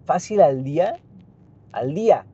fácil 0.04 0.40
al 0.40 0.62
día. 0.64 1.00
Al 1.72 1.94
día. 1.94 2.26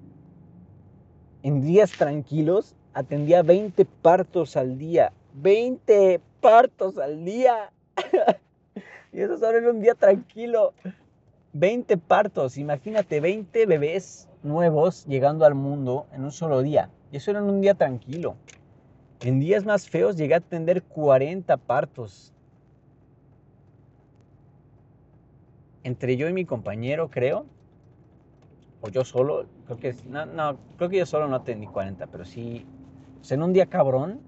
En 1.42 1.62
días 1.62 1.92
tranquilos 1.92 2.74
atendía 2.92 3.42
20 3.42 3.84
partos 4.02 4.56
al 4.56 4.78
día. 4.78 5.12
20 5.34 6.20
partos 6.40 6.98
al 6.98 7.24
día. 7.24 7.70
y 9.12 9.20
eso 9.20 9.38
solo 9.38 9.58
en 9.58 9.66
un 9.66 9.80
día 9.80 9.94
tranquilo. 9.94 10.74
20 11.58 11.96
partos, 11.96 12.58
imagínate, 12.58 13.20
20 13.20 13.64
bebés 13.64 14.28
nuevos 14.42 15.06
llegando 15.06 15.46
al 15.46 15.54
mundo 15.54 16.06
en 16.12 16.24
un 16.24 16.30
solo 16.30 16.62
día. 16.62 16.90
Y 17.10 17.16
eso 17.16 17.30
era 17.30 17.40
en 17.40 17.46
un 17.46 17.62
día 17.62 17.74
tranquilo. 17.74 18.36
En 19.20 19.40
días 19.40 19.64
más 19.64 19.88
feos 19.88 20.16
llegué 20.16 20.34
a 20.34 20.38
atender 20.38 20.82
40 20.82 21.56
partos. 21.56 22.34
Entre 25.82 26.18
yo 26.18 26.28
y 26.28 26.34
mi 26.34 26.44
compañero, 26.44 27.10
creo, 27.10 27.46
o 28.82 28.88
yo 28.90 29.04
solo, 29.04 29.46
creo 29.64 29.78
que 29.78 29.94
no, 30.04 30.58
creo 30.76 30.90
que 30.90 30.98
yo 30.98 31.06
solo 31.06 31.26
no 31.26 31.36
atendí 31.36 31.66
40, 31.66 32.06
pero 32.08 32.24
sí, 32.24 32.66
en 33.30 33.42
un 33.42 33.52
día 33.54 33.66
cabrón 33.66 34.20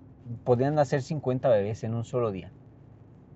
podían 0.45 0.77
nacer 0.77 1.03
50 1.03 1.49
bebés 1.49 1.85
en 1.85 1.95
un 1.95 2.05
solo 2.05 2.31
día. 2.31 2.53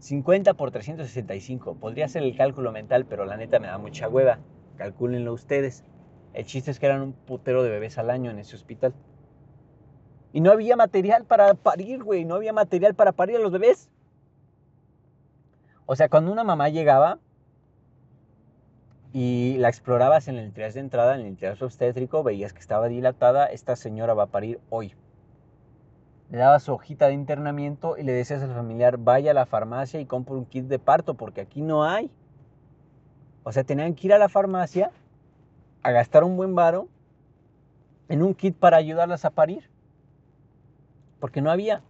50 0.02 0.54
por 0.54 0.72
365. 0.72 1.76
Podría 1.76 2.08
ser 2.08 2.24
el 2.24 2.36
cálculo 2.36 2.72
mental, 2.72 3.06
pero 3.06 3.24
la 3.24 3.36
neta 3.36 3.60
me 3.60 3.68
da 3.68 3.78
mucha 3.78 4.08
hueva. 4.08 4.40
Calcúlenlo 4.76 5.32
ustedes. 5.32 5.84
El 6.34 6.44
chiste 6.44 6.72
es 6.72 6.80
que 6.80 6.86
eran 6.86 7.02
un 7.02 7.12
putero 7.12 7.62
de 7.62 7.70
bebés 7.70 7.98
al 7.98 8.10
año 8.10 8.32
en 8.32 8.40
ese 8.40 8.56
hospital. 8.56 8.92
Y 10.32 10.40
no 10.40 10.50
había 10.50 10.74
material 10.74 11.24
para 11.24 11.54
parir, 11.54 12.02
güey. 12.02 12.24
No 12.24 12.34
había 12.34 12.52
material 12.52 12.96
para 12.96 13.12
parir 13.12 13.36
a 13.36 13.38
los 13.38 13.52
bebés. 13.52 13.90
O 15.86 15.94
sea, 15.94 16.08
cuando 16.08 16.32
una 16.32 16.42
mamá 16.42 16.68
llegaba 16.68 17.20
y 19.12 19.56
la 19.58 19.68
explorabas 19.68 20.26
en 20.26 20.36
el 20.36 20.52
triage 20.52 20.74
de 20.74 20.80
entrada, 20.80 21.14
en 21.14 21.26
el 21.26 21.36
triage 21.36 21.64
obstétrico, 21.64 22.24
veías 22.24 22.52
que 22.52 22.60
estaba 22.60 22.88
dilatada, 22.88 23.46
esta 23.46 23.76
señora 23.76 24.14
va 24.14 24.24
a 24.24 24.30
parir 24.30 24.58
hoy 24.68 24.96
le 26.32 26.38
dabas 26.38 26.62
su 26.62 26.72
hojita 26.72 27.08
de 27.08 27.12
internamiento 27.12 27.98
y 27.98 28.04
le 28.04 28.12
decías 28.12 28.42
al 28.42 28.54
familiar, 28.54 28.96
vaya 28.96 29.32
a 29.32 29.34
la 29.34 29.44
farmacia 29.44 30.00
y 30.00 30.06
compre 30.06 30.34
un 30.34 30.46
kit 30.46 30.64
de 30.64 30.78
parto, 30.78 31.12
porque 31.12 31.42
aquí 31.42 31.60
no 31.60 31.84
hay. 31.84 32.10
O 33.42 33.52
sea, 33.52 33.64
tenían 33.64 33.94
que 33.94 34.06
ir 34.06 34.14
a 34.14 34.18
la 34.18 34.30
farmacia 34.30 34.90
a 35.82 35.90
gastar 35.90 36.24
un 36.24 36.38
buen 36.38 36.54
varo 36.54 36.88
en 38.08 38.22
un 38.22 38.32
kit 38.34 38.56
para 38.56 38.78
ayudarlas 38.78 39.26
a 39.26 39.30
parir. 39.30 39.68
Porque 41.20 41.42
no 41.42 41.50
había. 41.50 41.82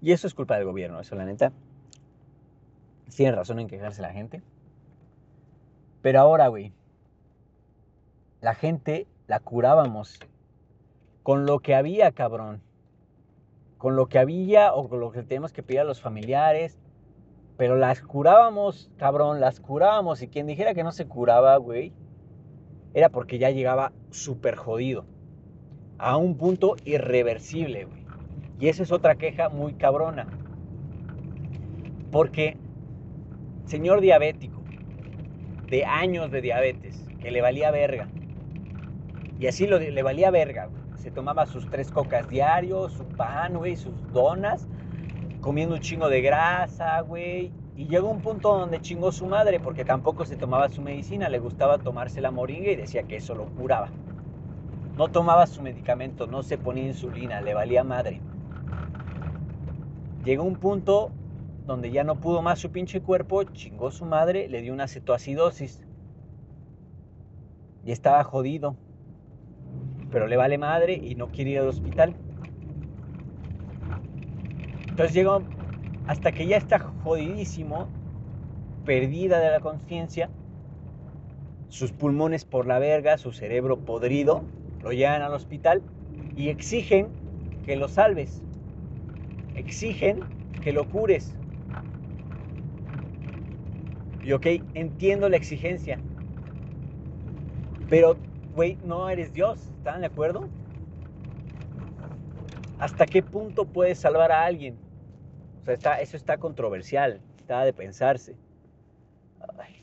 Y 0.00 0.12
eso 0.12 0.28
es 0.28 0.34
culpa 0.34 0.54
del 0.54 0.66
gobierno, 0.66 1.00
eso 1.00 1.16
la 1.16 1.24
neta. 1.24 1.50
Tiene 3.12 3.34
razón 3.34 3.58
en 3.58 3.66
quejarse 3.66 4.02
la 4.02 4.12
gente. 4.12 4.40
Pero 6.00 6.20
ahora, 6.20 6.46
güey, 6.46 6.72
la 8.40 8.54
gente 8.54 9.08
la 9.26 9.40
curábamos 9.40 10.20
con 11.24 11.44
lo 11.44 11.58
que 11.58 11.74
había, 11.74 12.12
cabrón. 12.12 12.62
Con 13.80 13.96
lo 13.96 14.10
que 14.10 14.18
había 14.18 14.74
o 14.74 14.90
con 14.90 15.00
lo 15.00 15.10
que 15.10 15.22
tenemos 15.22 15.54
que 15.54 15.62
pedir 15.62 15.80
a 15.80 15.84
los 15.84 16.02
familiares. 16.02 16.78
Pero 17.56 17.76
las 17.76 18.02
curábamos, 18.02 18.90
cabrón, 18.98 19.40
las 19.40 19.58
curábamos. 19.58 20.20
Y 20.20 20.28
quien 20.28 20.46
dijera 20.46 20.74
que 20.74 20.84
no 20.84 20.92
se 20.92 21.06
curaba, 21.06 21.56
güey, 21.56 21.94
era 22.92 23.08
porque 23.08 23.38
ya 23.38 23.48
llegaba 23.48 23.92
súper 24.10 24.56
jodido. 24.56 25.06
A 25.96 26.18
un 26.18 26.36
punto 26.36 26.76
irreversible, 26.84 27.86
güey. 27.86 28.04
Y 28.58 28.68
esa 28.68 28.82
es 28.82 28.92
otra 28.92 29.14
queja 29.14 29.48
muy 29.48 29.72
cabrona. 29.72 30.26
Porque, 32.12 32.58
señor 33.64 34.02
diabético, 34.02 34.60
de 35.70 35.86
años 35.86 36.30
de 36.30 36.42
diabetes, 36.42 37.08
que 37.18 37.30
le 37.30 37.40
valía 37.40 37.70
verga. 37.70 38.08
Y 39.38 39.46
así 39.46 39.66
le 39.66 40.02
valía 40.02 40.30
verga, 40.30 40.66
güey. 40.66 40.79
Se 41.00 41.10
tomaba 41.10 41.46
sus 41.46 41.66
tres 41.70 41.90
cocas 41.90 42.28
diarios, 42.28 42.92
su 42.92 43.04
pan, 43.04 43.56
güey, 43.56 43.74
sus 43.74 43.94
donas, 44.12 44.68
comiendo 45.40 45.74
un 45.74 45.80
chingo 45.80 46.10
de 46.10 46.20
grasa, 46.20 47.00
güey. 47.00 47.50
Y 47.74 47.86
llegó 47.86 48.10
un 48.10 48.20
punto 48.20 48.58
donde 48.58 48.82
chingó 48.82 49.10
su 49.10 49.24
madre 49.24 49.60
porque 49.60 49.86
tampoco 49.86 50.26
se 50.26 50.36
tomaba 50.36 50.68
su 50.68 50.82
medicina, 50.82 51.30
le 51.30 51.38
gustaba 51.38 51.78
tomarse 51.78 52.20
la 52.20 52.30
moringa 52.30 52.70
y 52.70 52.76
decía 52.76 53.04
que 53.04 53.16
eso 53.16 53.34
lo 53.34 53.46
curaba. 53.46 53.88
No 54.98 55.08
tomaba 55.08 55.46
su 55.46 55.62
medicamento, 55.62 56.26
no 56.26 56.42
se 56.42 56.58
ponía 56.58 56.86
insulina, 56.86 57.40
le 57.40 57.54
valía 57.54 57.82
madre. 57.82 58.20
Llegó 60.22 60.44
un 60.44 60.56
punto 60.56 61.12
donde 61.64 61.90
ya 61.90 62.04
no 62.04 62.20
pudo 62.20 62.42
más 62.42 62.58
su 62.58 62.70
pinche 62.70 63.00
cuerpo, 63.00 63.44
chingó 63.44 63.90
su 63.90 64.04
madre, 64.04 64.50
le 64.50 64.60
dio 64.60 64.74
una 64.74 64.86
cetoacidosis. 64.86 65.82
Y 67.86 67.92
estaba 67.92 68.22
jodido. 68.22 68.76
Pero 70.10 70.26
le 70.26 70.36
vale 70.36 70.58
madre 70.58 70.94
y 70.94 71.14
no 71.14 71.28
quiere 71.28 71.50
ir 71.50 71.58
al 71.60 71.68
hospital. 71.68 72.14
Entonces 74.88 75.14
llegó 75.14 75.42
hasta 76.08 76.32
que 76.32 76.46
ya 76.46 76.56
está 76.56 76.78
jodidísimo, 76.78 77.88
perdida 78.84 79.38
de 79.38 79.50
la 79.50 79.60
conciencia, 79.60 80.28
sus 81.68 81.92
pulmones 81.92 82.44
por 82.44 82.66
la 82.66 82.78
verga, 82.78 83.16
su 83.16 83.32
cerebro 83.32 83.78
podrido, 83.78 84.42
lo 84.82 84.92
llevan 84.92 85.22
al 85.22 85.32
hospital 85.32 85.82
y 86.36 86.48
exigen 86.48 87.08
que 87.64 87.76
lo 87.76 87.88
salves. 87.88 88.42
Exigen 89.54 90.20
que 90.62 90.72
lo 90.72 90.86
cures. 90.86 91.32
Y 94.24 94.32
ok, 94.32 94.46
entiendo 94.74 95.28
la 95.28 95.36
exigencia. 95.36 95.98
Pero, 97.88 98.16
güey, 98.54 98.76
no 98.84 99.08
eres 99.08 99.32
Dios. 99.32 99.60
¿Están 99.78 100.00
de 100.00 100.06
acuerdo? 100.06 100.48
¿Hasta 102.78 103.06
qué 103.06 103.22
punto 103.22 103.64
puedes 103.64 103.98
salvar 103.98 104.32
a 104.32 104.44
alguien? 104.44 104.78
O 105.62 105.64
sea, 105.64 105.74
está, 105.74 106.00
eso 106.00 106.16
está 106.16 106.38
controversial. 106.38 107.20
Está 107.38 107.64
de 107.64 107.72
pensarse. 107.72 108.36
Ay, 109.58 109.80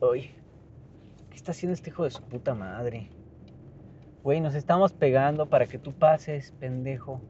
Uy, 0.00 0.30
¿qué 1.30 1.36
está 1.36 1.50
haciendo 1.52 1.74
este 1.74 1.90
hijo 1.90 2.04
de 2.04 2.10
su 2.10 2.22
puta 2.22 2.54
madre? 2.54 3.08
Güey, 4.22 4.40
nos 4.40 4.54
estamos 4.54 4.92
pegando 4.92 5.46
para 5.46 5.66
que 5.66 5.78
tú 5.78 5.92
pases, 5.92 6.52
pendejo. 6.60 7.20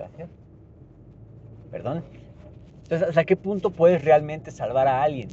Gracias. 0.00 0.30
Perdón. 1.70 2.02
Entonces, 2.84 3.08
¿hasta 3.08 3.24
qué 3.24 3.36
punto 3.36 3.70
puedes 3.70 4.02
realmente 4.02 4.50
salvar 4.50 4.88
a 4.88 5.02
alguien? 5.02 5.28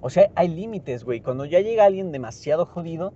O 0.00 0.08
sea, 0.08 0.30
hay 0.34 0.48
límites, 0.48 1.04
güey. 1.04 1.20
Cuando 1.20 1.44
ya 1.44 1.60
llega 1.60 1.84
alguien 1.84 2.12
demasiado 2.12 2.64
jodido, 2.64 3.12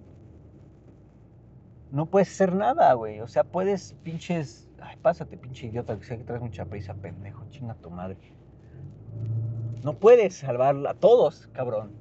no 1.91 2.05
puedes 2.05 2.29
hacer 2.29 2.55
nada, 2.55 2.93
güey. 2.93 3.21
O 3.21 3.29
sea, 3.29 3.45
puedes 3.45 3.95
pinches. 4.03 4.69
Ay, 4.79 4.97
pásate, 5.01 5.39
pinche 5.39 5.69
idiota, 5.69 5.99
que 5.99 6.05
sea 6.05 6.19
que 6.19 6.25
traes 6.25 6.43
mucha 6.43 6.67
prisa, 6.67 6.93
pendejo. 6.93 7.47
Chinga 7.49 7.75
tu 7.77 7.91
madre. 7.91 8.19
No 9.83 9.95
puedes 9.95 10.35
salvar 10.35 10.77
a 10.87 10.93
todos, 10.93 11.49
cabrón. 11.55 11.93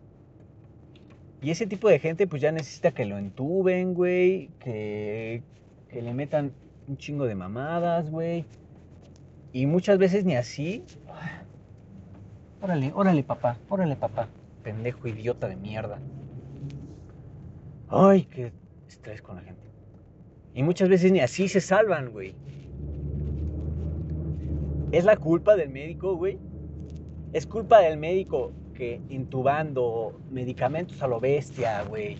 Y 1.42 1.52
ese 1.52 1.68
tipo 1.68 1.88
de 1.88 2.00
gente, 2.00 2.28
pues 2.28 2.42
ya 2.42 2.52
necesita 2.52 2.92
que 2.92 3.06
lo 3.06 3.18
entuben, 3.18 3.94
güey. 3.94 4.50
Que 4.60 5.42
le 5.90 6.14
metan 6.14 6.52
un 6.88 6.98
chingo 6.98 7.26
de 7.26 7.36
mamadas, 7.36 8.10
güey. 8.10 8.46
Y 9.54 9.66
muchas 9.66 9.98
veces 9.98 10.26
ni 10.26 10.36
así. 10.36 10.84
Órale, 12.62 12.92
órale, 12.94 13.24
papá, 13.24 13.58
órale, 13.70 13.96
papá. 13.96 14.28
Pendejo 14.64 15.08
idiota 15.08 15.48
de 15.48 15.56
mierda. 15.56 16.00
Ay, 17.88 18.24
qué 18.26 18.52
estrés 18.88 19.22
con 19.22 19.36
la 19.36 19.44
gente. 19.44 19.62
Y 20.54 20.64
muchas 20.64 20.90
veces 20.90 21.12
ni 21.12 21.20
así 21.20 21.48
se 21.48 21.62
salvan, 21.62 22.12
güey. 22.12 22.34
¿Es 24.92 25.04
la 25.06 25.18
culpa 25.18 25.56
del 25.56 25.70
médico, 25.70 26.16
güey? 26.16 26.40
Es 27.34 27.46
culpa 27.46 27.80
del 27.82 27.98
médico 27.98 28.54
que 28.74 29.02
intubando 29.10 30.20
medicamentos 30.32 31.02
a 31.02 31.08
lo 31.08 31.20
bestia, 31.20 31.84
güey. 31.84 32.18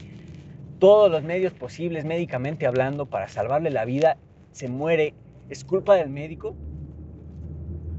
Todos 0.80 1.10
los 1.10 1.24
medios 1.24 1.54
posibles 1.54 2.06
médicamente 2.06 2.68
hablando 2.68 3.06
para 3.06 3.28
salvarle 3.28 3.70
la 3.70 3.86
vida, 3.86 4.18
se 4.56 4.70
muere. 4.70 5.14
¿Es 5.50 5.66
culpa 5.66 5.96
del 5.96 6.10
médico? 6.10 6.56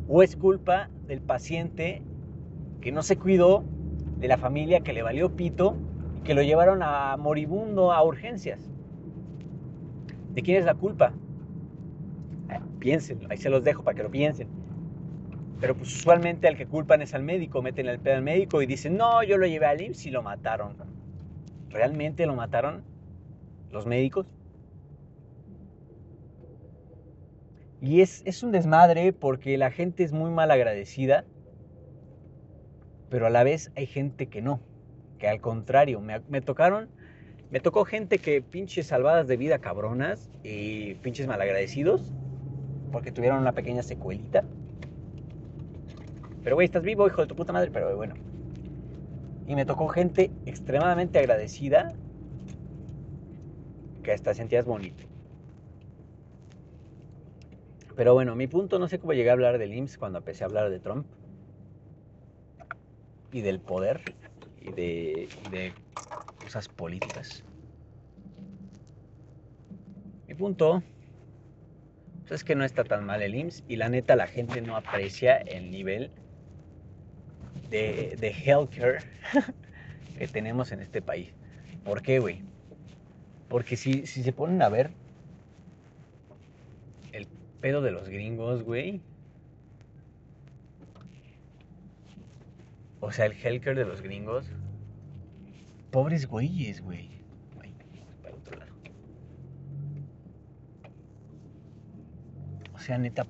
¿O 0.08 0.22
es 0.22 0.36
culpa 0.36 0.88
del 1.06 1.20
paciente 1.20 2.02
que 2.80 2.90
no 2.90 3.02
se 3.02 3.16
cuidó, 3.16 3.62
de 4.18 4.26
la 4.26 4.38
familia 4.38 4.80
que 4.80 4.94
le 4.94 5.02
valió 5.02 5.36
pito 5.36 5.76
y 6.18 6.22
que 6.22 6.32
lo 6.32 6.42
llevaron 6.42 6.82
a 6.82 7.16
moribundo 7.18 7.92
a 7.92 8.02
urgencias? 8.02 8.70
¿De 10.32 10.42
quién 10.42 10.56
es 10.56 10.64
la 10.64 10.74
culpa? 10.74 11.12
Eh, 12.50 12.58
piensen, 12.78 13.20
ahí 13.28 13.36
se 13.36 13.50
los 13.50 13.62
dejo 13.62 13.84
para 13.84 13.94
que 13.94 14.02
lo 14.02 14.10
piensen. 14.10 14.48
Pero 15.60 15.76
pues 15.76 15.94
usualmente 15.94 16.48
al 16.48 16.56
que 16.56 16.66
culpan 16.66 17.02
es 17.02 17.12
al 17.12 17.22
médico, 17.22 17.60
meten 17.60 17.86
el 17.86 17.98
pedo 17.98 18.14
al 18.14 18.22
médico 18.22 18.62
y 18.62 18.66
dicen, 18.66 18.96
no, 18.96 19.22
yo 19.22 19.36
lo 19.36 19.46
llevé 19.46 19.66
al 19.66 19.82
IMSS 19.82 20.06
y 20.06 20.10
lo 20.10 20.22
mataron. 20.22 20.74
¿Realmente 21.68 22.24
lo 22.24 22.34
mataron 22.34 22.82
los 23.70 23.84
médicos? 23.84 24.26
Y 27.80 28.00
es, 28.00 28.22
es 28.24 28.42
un 28.42 28.52
desmadre 28.52 29.12
porque 29.12 29.58
la 29.58 29.70
gente 29.70 30.02
es 30.02 30.12
muy 30.12 30.30
mal 30.30 30.50
agradecida, 30.50 31.24
pero 33.10 33.26
a 33.26 33.30
la 33.30 33.44
vez 33.44 33.70
hay 33.76 33.86
gente 33.86 34.26
que 34.26 34.42
no, 34.42 34.60
que 35.18 35.28
al 35.28 35.40
contrario, 35.40 36.00
me, 36.00 36.20
me 36.28 36.40
tocaron 36.40 36.88
me 37.50 37.60
tocó 37.60 37.84
gente 37.84 38.18
que 38.18 38.42
pinches 38.42 38.88
salvadas 38.88 39.28
de 39.28 39.36
vida 39.36 39.60
cabronas 39.60 40.30
y 40.42 40.94
pinches 40.96 41.28
malagradecidos 41.28 42.12
porque 42.90 43.12
tuvieron 43.12 43.38
una 43.38 43.52
pequeña 43.52 43.84
secuelita. 43.84 44.44
Pero 46.42 46.56
güey, 46.56 46.64
estás 46.64 46.82
vivo, 46.82 47.06
hijo 47.06 47.20
de 47.20 47.28
tu 47.28 47.36
puta 47.36 47.52
madre, 47.52 47.70
pero 47.70 47.94
bueno. 47.96 48.14
Y 49.46 49.54
me 49.54 49.64
tocó 49.64 49.86
gente 49.86 50.32
extremadamente 50.44 51.20
agradecida 51.20 51.92
que 54.02 54.12
hasta 54.12 54.34
sentías 54.34 54.66
bonito. 54.66 55.04
Pero 57.96 58.12
bueno, 58.12 58.36
mi 58.36 58.46
punto, 58.46 58.78
no 58.78 58.88
sé 58.88 58.98
cómo 58.98 59.14
llegué 59.14 59.30
a 59.30 59.32
hablar 59.32 59.56
del 59.56 59.72
IMSS 59.72 59.96
cuando 59.96 60.18
empecé 60.18 60.44
a 60.44 60.46
hablar 60.46 60.68
de 60.68 60.78
Trump 60.78 61.06
y 63.32 63.40
del 63.40 63.58
poder 63.58 64.14
y 64.60 64.70
de, 64.70 65.72
cosas 66.36 66.68
políticas. 66.68 67.42
Mi 70.28 70.34
punto 70.34 70.82
pues, 72.28 72.40
es 72.40 72.44
que 72.44 72.54
no 72.54 72.64
está 72.64 72.84
tan 72.84 73.06
mal 73.06 73.22
el 73.22 73.34
IMSS 73.34 73.64
y 73.66 73.76
la 73.76 73.88
neta 73.88 74.14
la 74.14 74.26
gente 74.26 74.60
no 74.60 74.76
aprecia 74.76 75.38
el 75.38 75.70
nivel 75.70 76.10
de, 77.70 78.16
de 78.20 78.28
healthcare 78.28 78.98
que 80.18 80.28
tenemos 80.28 80.70
en 80.70 80.80
este 80.80 81.00
país. 81.00 81.32
¿Por 81.82 82.02
qué, 82.02 82.18
güey? 82.18 82.42
Porque 83.48 83.76
si, 83.76 84.06
si 84.06 84.22
se 84.22 84.32
ponen 84.34 84.60
a 84.60 84.68
ver 84.68 84.90
pedo 87.60 87.82
de 87.82 87.90
los 87.90 88.08
gringos, 88.08 88.62
güey. 88.62 89.02
O 93.00 93.12
sea, 93.12 93.26
el 93.26 93.32
Helker 93.32 93.76
de 93.76 93.84
los 93.84 94.02
gringos. 94.02 94.46
Pobres 95.90 96.26
güeyes, 96.26 96.82
güey. 96.82 97.22
Ay, 97.62 97.72
para 98.22 98.34
el 98.34 98.40
otro 98.40 98.58
lado. 98.58 98.72
O 102.74 102.78
sea, 102.78 102.98
neta, 102.98 103.26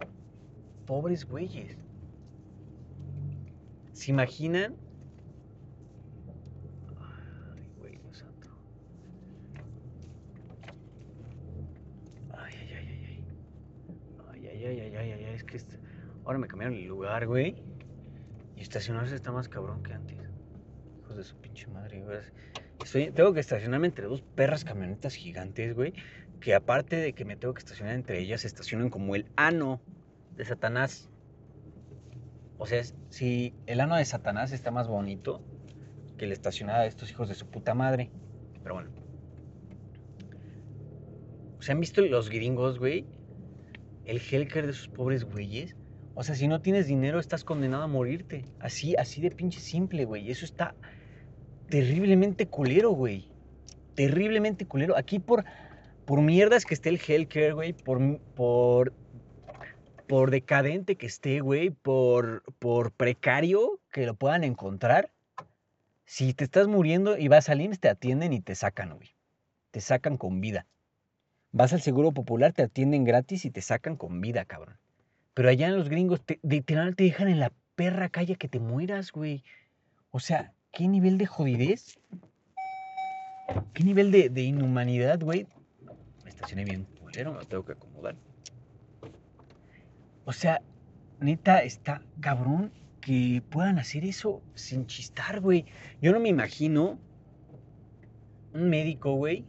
pobres 0.86 1.26
güeyes. 1.26 1.76
¿Se 3.92 4.10
imaginan? 4.10 4.76
Ay, 7.54 7.70
güey, 7.78 7.98
Dios 7.98 8.18
santo. 8.18 8.48
Ay, 12.36 12.54
ay, 12.60 12.68
ay, 12.72 12.88
ay, 12.88 13.04
ay. 13.04 13.24
Ay, 14.32 14.46
ay, 14.46 14.64
ay, 14.64 14.80
ay, 14.80 14.96
ay, 14.96 15.24
ay, 15.24 15.34
es 15.34 15.35
ahora 16.24 16.38
me 16.38 16.48
cambiaron 16.48 16.76
el 16.76 16.86
lugar, 16.86 17.26
güey. 17.26 17.56
Y 18.56 18.60
estacionarse 18.60 19.14
está 19.14 19.32
más 19.32 19.48
cabrón 19.48 19.82
que 19.82 19.92
antes. 19.92 20.18
Hijos 21.00 21.16
de 21.16 21.24
su 21.24 21.36
pinche 21.36 21.68
madre, 21.68 22.02
güey. 22.02 23.12
Tengo 23.12 23.32
que 23.32 23.40
estacionarme 23.40 23.86
entre 23.86 24.06
dos 24.06 24.22
perras 24.22 24.64
camionetas 24.64 25.14
gigantes, 25.14 25.74
güey. 25.74 25.94
Que 26.40 26.54
aparte 26.54 26.96
de 26.96 27.12
que 27.12 27.24
me 27.24 27.36
tengo 27.36 27.54
que 27.54 27.60
estacionar 27.60 27.94
entre 27.94 28.20
ellas, 28.20 28.42
se 28.42 28.46
estacionan 28.46 28.90
como 28.90 29.14
el 29.14 29.26
ano 29.36 29.80
de 30.36 30.44
Satanás. 30.44 31.10
O 32.58 32.66
sea, 32.66 32.82
si 33.10 33.54
el 33.66 33.80
ano 33.80 33.96
de 33.96 34.04
Satanás 34.04 34.52
está 34.52 34.70
más 34.70 34.88
bonito 34.88 35.42
que 36.16 36.26
la 36.26 36.32
estacionada 36.32 36.82
de 36.82 36.88
estos 36.88 37.10
hijos 37.10 37.28
de 37.28 37.34
su 37.34 37.46
puta 37.46 37.74
madre. 37.74 38.10
Pero 38.62 38.74
bueno. 38.74 38.90
¿Se 41.60 41.72
han 41.72 41.80
visto 41.80 42.00
los 42.02 42.30
gringos, 42.30 42.78
güey? 42.78 43.06
El 44.06 44.20
Helker 44.20 44.64
de 44.64 44.72
esos 44.72 44.88
pobres 44.88 45.24
güeyes. 45.24 45.74
O 46.14 46.22
sea, 46.22 46.34
si 46.34 46.48
no 46.48 46.62
tienes 46.62 46.86
dinero, 46.86 47.18
estás 47.18 47.44
condenado 47.44 47.82
a 47.82 47.88
morirte. 47.88 48.44
Así, 48.60 48.94
así 48.96 49.20
de 49.20 49.30
pinche 49.30 49.60
simple, 49.60 50.04
güey. 50.04 50.30
Eso 50.30 50.44
está 50.44 50.74
terriblemente 51.68 52.46
culero, 52.46 52.90
güey. 52.90 53.28
Terriblemente 53.94 54.64
culero. 54.64 54.96
Aquí 54.96 55.18
por, 55.18 55.44
por 56.04 56.22
mierdas 56.22 56.64
que 56.64 56.74
esté 56.74 56.88
el 56.88 57.00
Hellcare, 57.06 57.52
güey. 57.52 57.72
Por, 57.72 58.18
por, 58.34 58.94
por 60.06 60.30
decadente 60.30 60.96
que 60.96 61.06
esté, 61.06 61.40
güey. 61.40 61.70
Por, 61.70 62.44
por 62.60 62.92
precario 62.92 63.80
que 63.92 64.06
lo 64.06 64.14
puedan 64.14 64.44
encontrar. 64.44 65.10
Si 66.04 66.32
te 66.32 66.44
estás 66.44 66.68
muriendo 66.68 67.18
y 67.18 67.26
vas 67.28 67.48
al 67.48 67.60
IMSS, 67.60 67.80
te 67.80 67.88
atienden 67.88 68.32
y 68.32 68.40
te 68.40 68.54
sacan, 68.54 68.94
güey. 68.94 69.10
Te 69.72 69.80
sacan 69.80 70.16
con 70.16 70.40
vida. 70.40 70.66
Vas 71.52 71.72
al 71.72 71.80
Seguro 71.80 72.12
Popular, 72.12 72.52
te 72.52 72.62
atienden 72.62 73.04
gratis 73.04 73.44
y 73.44 73.50
te 73.50 73.62
sacan 73.62 73.96
con 73.96 74.20
vida, 74.20 74.44
cabrón. 74.44 74.76
Pero 75.34 75.48
allá 75.48 75.68
en 75.68 75.76
los 75.76 75.88
gringos, 75.88 76.22
te, 76.22 76.38
literal 76.42 76.96
te 76.96 77.04
dejan 77.04 77.28
en 77.28 77.40
la 77.40 77.52
perra 77.74 78.08
calle 78.08 78.36
que 78.36 78.48
te 78.48 78.58
mueras, 78.58 79.12
güey. 79.12 79.44
O 80.10 80.20
sea, 80.20 80.52
¿qué 80.72 80.88
nivel 80.88 81.18
de 81.18 81.26
jodidez? 81.26 81.98
¿Qué 83.74 83.84
nivel 83.84 84.10
de, 84.10 84.42
inhumanidad, 84.42 85.20
güey? 85.20 85.46
Me 86.24 86.30
estacioné 86.30 86.64
bien 86.64 86.86
culero, 87.00 87.32
me 87.32 87.38
lo 87.38 87.44
tengo 87.44 87.64
que 87.64 87.72
acomodar. 87.72 88.16
O 90.24 90.32
sea, 90.32 90.60
neta, 91.20 91.62
está 91.62 92.02
cabrón 92.20 92.72
que 93.00 93.42
puedan 93.50 93.78
hacer 93.78 94.04
eso 94.04 94.42
sin 94.54 94.86
chistar, 94.86 95.40
güey. 95.40 95.64
Yo 96.02 96.12
no 96.12 96.18
me 96.18 96.28
imagino 96.28 96.98
un 98.52 98.68
médico, 98.68 99.12
güey, 99.12 99.44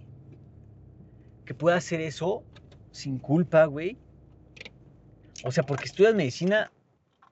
que 1.47 1.55
pueda 1.55 1.77
hacer 1.77 2.01
eso 2.01 2.43
sin 2.91 3.17
culpa, 3.17 3.65
güey. 3.65 3.97
O 5.45 5.51
sea, 5.51 5.63
porque 5.63 5.85
estudias 5.85 6.13
medicina, 6.13 6.71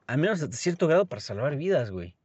al 0.06 0.18
menos 0.18 0.42
hasta 0.42 0.56
cierto 0.56 0.88
grado, 0.88 1.04
para 1.04 1.20
salvar 1.20 1.56
vidas, 1.56 1.90
güey. 1.90 2.16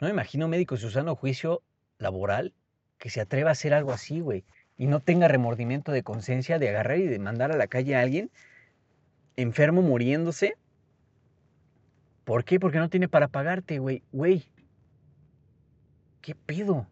No 0.00 0.06
me 0.06 0.12
imagino 0.12 0.46
médicos 0.48 0.84
usando 0.84 1.16
juicio 1.16 1.62
laboral 1.98 2.52
que 2.98 3.10
se 3.10 3.20
atreva 3.20 3.48
a 3.48 3.52
hacer 3.52 3.72
algo 3.72 3.92
así, 3.92 4.20
güey. 4.20 4.44
Y 4.76 4.86
no 4.86 5.00
tenga 5.00 5.28
remordimiento 5.28 5.92
de 5.92 6.02
conciencia 6.02 6.58
de 6.58 6.68
agarrar 6.68 6.98
y 6.98 7.06
de 7.06 7.18
mandar 7.18 7.50
a 7.50 7.56
la 7.56 7.66
calle 7.66 7.96
a 7.96 8.02
alguien 8.02 8.30
enfermo 9.36 9.80
muriéndose. 9.80 10.56
¿Por 12.24 12.44
qué? 12.44 12.60
Porque 12.60 12.78
no 12.78 12.90
tiene 12.90 13.08
para 13.08 13.28
pagarte, 13.28 13.78
güey. 13.78 14.02
Güey. 14.12 14.44
¿Qué 16.20 16.34
pedo? 16.34 16.86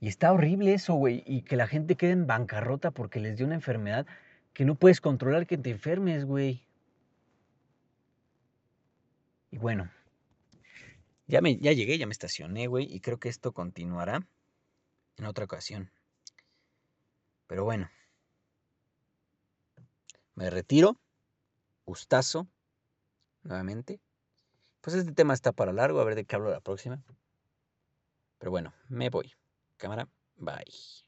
Y 0.00 0.08
está 0.08 0.32
horrible 0.32 0.74
eso, 0.74 0.94
güey. 0.94 1.22
Y 1.26 1.42
que 1.42 1.56
la 1.56 1.66
gente 1.66 1.96
quede 1.96 2.12
en 2.12 2.26
bancarrota 2.26 2.90
porque 2.90 3.20
les 3.20 3.36
dio 3.36 3.46
una 3.46 3.56
enfermedad 3.56 4.06
que 4.52 4.64
no 4.64 4.74
puedes 4.74 5.00
controlar 5.00 5.46
que 5.46 5.58
te 5.58 5.70
enfermes, 5.70 6.24
güey. 6.24 6.62
Y 9.50 9.58
bueno, 9.58 9.90
ya, 11.26 11.40
me, 11.40 11.56
ya 11.58 11.72
llegué, 11.72 11.98
ya 11.98 12.06
me 12.06 12.12
estacioné, 12.12 12.66
güey. 12.66 12.92
Y 12.92 13.00
creo 13.00 13.18
que 13.18 13.28
esto 13.28 13.52
continuará 13.52 14.26
en 15.16 15.26
otra 15.26 15.44
ocasión. 15.44 15.90
Pero 17.46 17.64
bueno. 17.64 17.90
Me 20.34 20.50
retiro. 20.50 20.96
Gustazo. 21.84 22.46
Nuevamente. 23.42 24.00
Pues 24.80 24.94
este 24.94 25.12
tema 25.12 25.34
está 25.34 25.52
para 25.52 25.72
largo. 25.72 26.00
A 26.00 26.04
ver 26.04 26.14
de 26.14 26.24
qué 26.24 26.36
hablo 26.36 26.50
la 26.50 26.60
próxima. 26.60 27.02
Pero 28.38 28.50
bueno, 28.52 28.72
me 28.88 29.10
voy. 29.10 29.32
Cámara. 29.78 30.08
Bye. 30.36 30.96